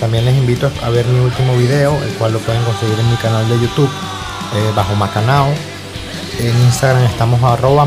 También 0.00 0.24
les 0.24 0.36
invito 0.36 0.68
a 0.82 0.90
ver 0.90 1.06
mi 1.06 1.20
último 1.20 1.56
video, 1.56 1.96
el 2.02 2.12
cual 2.14 2.32
lo 2.32 2.40
pueden 2.40 2.62
conseguir 2.64 2.98
en 2.98 3.08
mi 3.08 3.16
canal 3.18 3.48
de 3.48 3.60
YouTube, 3.60 3.88
eh, 3.88 4.72
bajo 4.74 4.96
Macanao. 4.96 5.46
En 6.40 6.60
Instagram 6.60 7.04
estamos 7.04 7.40
arroba. 7.44 7.86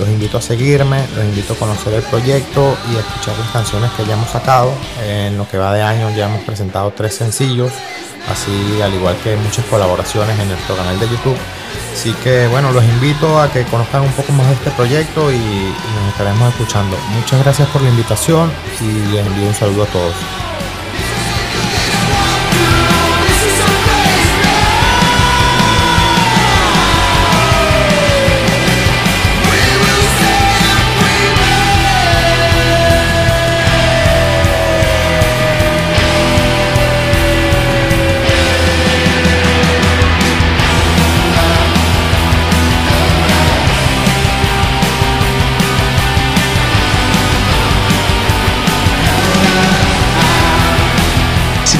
Los 0.00 0.08
invito 0.08 0.38
a 0.38 0.40
seguirme, 0.40 1.06
los 1.14 1.24
invito 1.26 1.52
a 1.52 1.56
conocer 1.56 1.92
el 1.92 2.02
proyecto 2.02 2.74
y 2.90 2.96
a 2.96 3.00
escuchar 3.00 3.38
las 3.38 3.50
canciones 3.50 3.90
que 3.92 4.06
ya 4.06 4.14
hemos 4.14 4.30
sacado. 4.30 4.72
En 5.04 5.36
lo 5.36 5.46
que 5.46 5.58
va 5.58 5.74
de 5.74 5.82
año 5.82 6.08
ya 6.16 6.24
hemos 6.24 6.42
presentado 6.42 6.90
tres 6.96 7.14
sencillos, 7.14 7.70
así 8.32 8.80
al 8.80 8.94
igual 8.94 9.14
que 9.22 9.36
muchas 9.36 9.66
colaboraciones 9.66 10.40
en 10.40 10.48
nuestro 10.48 10.74
canal 10.74 10.98
de 10.98 11.06
YouTube. 11.06 11.36
Así 11.92 12.14
que 12.24 12.46
bueno, 12.48 12.72
los 12.72 12.82
invito 12.82 13.38
a 13.38 13.52
que 13.52 13.64
conozcan 13.64 14.00
un 14.00 14.12
poco 14.12 14.32
más 14.32 14.46
de 14.46 14.54
este 14.54 14.70
proyecto 14.70 15.30
y, 15.30 15.36
nos 15.36 16.08
estaremos 16.12 16.48
escuchando. 16.48 16.96
Muchas 17.14 17.42
gracias 17.44 17.68
por 17.68 17.82
la 17.82 17.90
invitación 17.90 18.50
y 18.80 19.12
les 19.14 19.26
envío 19.26 19.48
un 19.48 19.54
saludo 19.54 19.82
a 19.82 19.86
todos. 19.86 20.14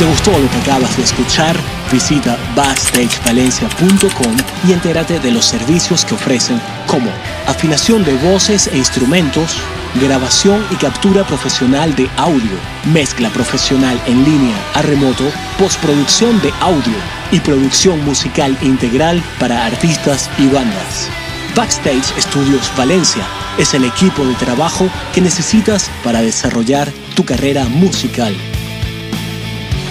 Te 0.01 0.07
gustó 0.07 0.31
lo 0.31 0.51
que 0.51 0.57
acabas 0.63 0.97
de 0.97 1.03
escuchar, 1.03 1.55
visita 1.93 2.39
backstagevalencia.com 2.57 4.35
y 4.67 4.73
entérate 4.73 5.21
de 5.21 5.31
los 5.31 5.45
servicios 5.45 6.07
que 6.07 6.15
ofrecen 6.15 6.59
como 6.87 7.11
afinación 7.47 8.03
de 8.03 8.15
voces 8.15 8.69
e 8.69 8.79
instrumentos, 8.79 9.59
grabación 9.97 10.65
y 10.71 10.77
captura 10.77 11.23
profesional 11.27 11.95
de 11.97 12.09
audio, 12.17 12.57
mezcla 12.95 13.29
profesional 13.29 14.01
en 14.07 14.25
línea 14.25 14.57
a 14.73 14.81
remoto, 14.81 15.25
postproducción 15.59 16.41
de 16.41 16.51
audio 16.61 16.97
y 17.31 17.39
producción 17.41 18.03
musical 18.03 18.57
integral 18.63 19.23
para 19.39 19.67
artistas 19.67 20.31
y 20.39 20.47
bandas. 20.47 21.11
Backstage 21.55 22.19
Studios 22.19 22.73
Valencia 22.75 23.27
es 23.59 23.75
el 23.75 23.85
equipo 23.85 24.25
de 24.25 24.35
trabajo 24.37 24.89
que 25.13 25.21
necesitas 25.21 25.91
para 26.03 26.23
desarrollar 26.23 26.91
tu 27.15 27.27
carrera 27.27 27.67
musical. 27.67 28.35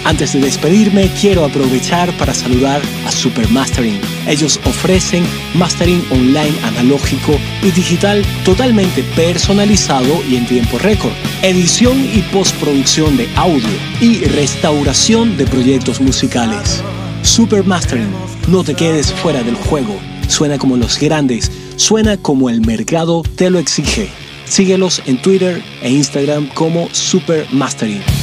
Antes 0.04 0.32
de 0.32 0.40
despedirme, 0.40 1.10
quiero 1.20 1.44
aprovechar 1.44 2.10
para 2.16 2.34
saludar 2.34 2.80
a 3.06 3.12
Supermastering. 3.12 4.00
Ellos 4.26 4.58
ofrecen 4.64 5.24
mastering 5.54 6.02
online 6.10 6.54
analógico 6.64 7.38
y 7.62 7.70
digital 7.70 8.24
totalmente 8.44 9.02
personalizado 9.14 10.22
y 10.28 10.36
en 10.36 10.46
tiempo 10.46 10.78
récord, 10.78 11.12
edición 11.42 12.00
y 12.14 12.22
postproducción 12.32 13.16
de 13.16 13.28
audio 13.36 13.68
y 14.00 14.24
restauración 14.24 15.36
de 15.36 15.46
proyectos 15.46 16.00
musicales. 16.00 16.82
Supermastering, 17.22 18.10
no 18.48 18.64
te 18.64 18.74
quedes 18.74 19.12
fuera 19.12 19.42
del 19.42 19.54
juego. 19.54 19.96
Suena 20.28 20.58
como 20.58 20.76
los 20.76 20.98
grandes, 20.98 21.50
suena 21.76 22.16
como 22.16 22.48
el 22.48 22.62
mercado 22.62 23.22
te 23.36 23.50
lo 23.50 23.58
exige. 23.58 24.08
Síguelos 24.46 25.02
en 25.06 25.20
Twitter 25.20 25.62
e 25.82 25.90
Instagram 25.90 26.48
como 26.54 26.88
Supermastering. 26.92 28.19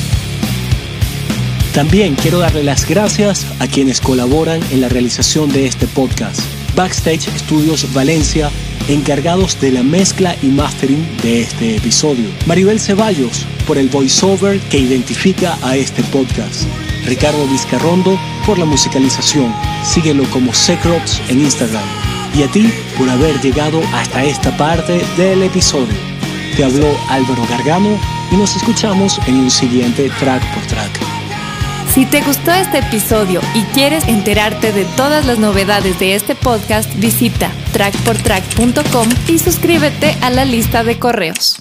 También 1.77 2.15
quiero 2.15 2.39
darle 2.39 2.63
las 2.63 2.89
gracias 2.89 3.45
a 3.59 3.67
quienes 3.67 4.01
colaboran 4.01 4.59
en 4.71 4.81
la 4.81 4.89
realización 4.89 5.53
de 5.53 5.67
este 5.67 5.85
podcast. 5.85 6.41
Backstage 6.75 7.29
Studios 7.37 7.93
Valencia, 7.93 8.49
encargados 8.87 9.61
de 9.61 9.71
la 9.71 9.83
mezcla 9.83 10.35
y 10.41 10.47
mastering 10.47 11.05
de 11.21 11.41
este 11.41 11.75
episodio. 11.75 12.25
Maribel 12.47 12.79
Ceballos, 12.79 13.45
por 13.67 13.77
el 13.77 13.89
voiceover 13.89 14.59
que 14.71 14.79
identifica 14.79 15.55
a 15.61 15.77
este 15.77 16.01
podcast. 16.05 16.63
Ricardo 17.05 17.45
Vizcarrondo, 17.45 18.19
por 18.47 18.57
la 18.57 18.65
musicalización. 18.65 19.53
Síguelo 19.83 20.23
como 20.31 20.55
Secrops 20.55 21.21
en 21.29 21.41
Instagram. 21.41 21.85
Y 22.35 22.41
a 22.41 22.47
ti 22.47 22.73
por 22.97 23.07
haber 23.07 23.39
llegado 23.39 23.83
hasta 23.93 24.25
esta 24.25 24.57
parte 24.57 25.05
del 25.15 25.43
episodio. 25.43 25.93
Te 26.55 26.63
habló 26.63 26.87
Álvaro 27.07 27.45
Gargano 27.47 27.99
y 28.31 28.35
nos 28.35 28.55
escuchamos 28.55 29.19
en 29.27 29.35
un 29.35 29.51
siguiente 29.51 30.09
track 30.19 30.41
por 30.55 30.63
track. 30.65 31.06
Si 31.97 32.05
te 32.05 32.21
gustó 32.21 32.51
este 32.51 32.77
episodio 32.77 33.41
y 33.55 33.63
quieres 33.73 34.07
enterarte 34.07 34.71
de 34.71 34.85
todas 34.95 35.25
las 35.25 35.39
novedades 35.39 35.97
de 35.97 36.13
este 36.13 36.35
podcast, 36.35 36.87
visita 36.97 37.51
trackportrack.com 37.73 39.09
y 39.27 39.39
suscríbete 39.39 40.15
a 40.21 40.29
la 40.29 40.45
lista 40.45 40.83
de 40.83 40.99
correos. 40.99 41.57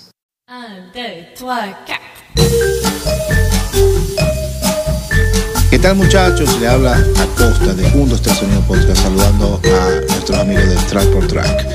¿Qué 5.70 5.79
tal 5.79 5.96
muchachos? 5.96 6.61
Le 6.61 6.68
habla 6.68 7.03
Acosta 7.18 7.72
de 7.72 7.87
1, 7.94 8.05
2, 8.05 8.20
3 8.20 8.37
Sonido 8.37 8.61
Podcast 8.66 9.05
saludando 9.05 9.59
a 9.64 9.90
nuestros 10.07 10.38
amigos 10.38 10.68
de 10.68 10.75
Track 10.90 11.07
por 11.12 11.27
Track. 11.29 11.66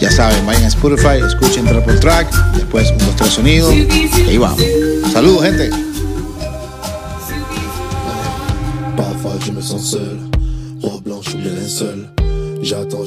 Ya 0.00 0.10
saben, 0.10 0.44
vayan 0.46 0.64
a 0.64 0.66
Spotify, 0.66 1.24
escuchen 1.24 1.64
Track 1.64 1.84
por 1.84 2.00
Track, 2.00 2.34
después 2.56 2.90
1, 2.90 3.04
2, 3.04 3.16
3 3.16 4.18
y 4.26 4.30
ahí 4.30 4.36
vamos. 4.38 4.60
Saludos 5.12 5.44
gente. 5.44 5.89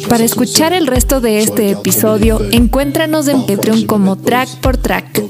Para 0.09 0.23
escuchar 0.23 0.73
el 0.73 0.87
resto 0.87 1.21
de 1.21 1.39
este 1.39 1.71
episodio, 1.71 2.41
encuéntranos 2.51 3.27
en 3.27 3.45
Patreon 3.45 3.85
como 3.85 4.17
track 4.17 4.49
por 4.61 4.77
track. 4.77 5.21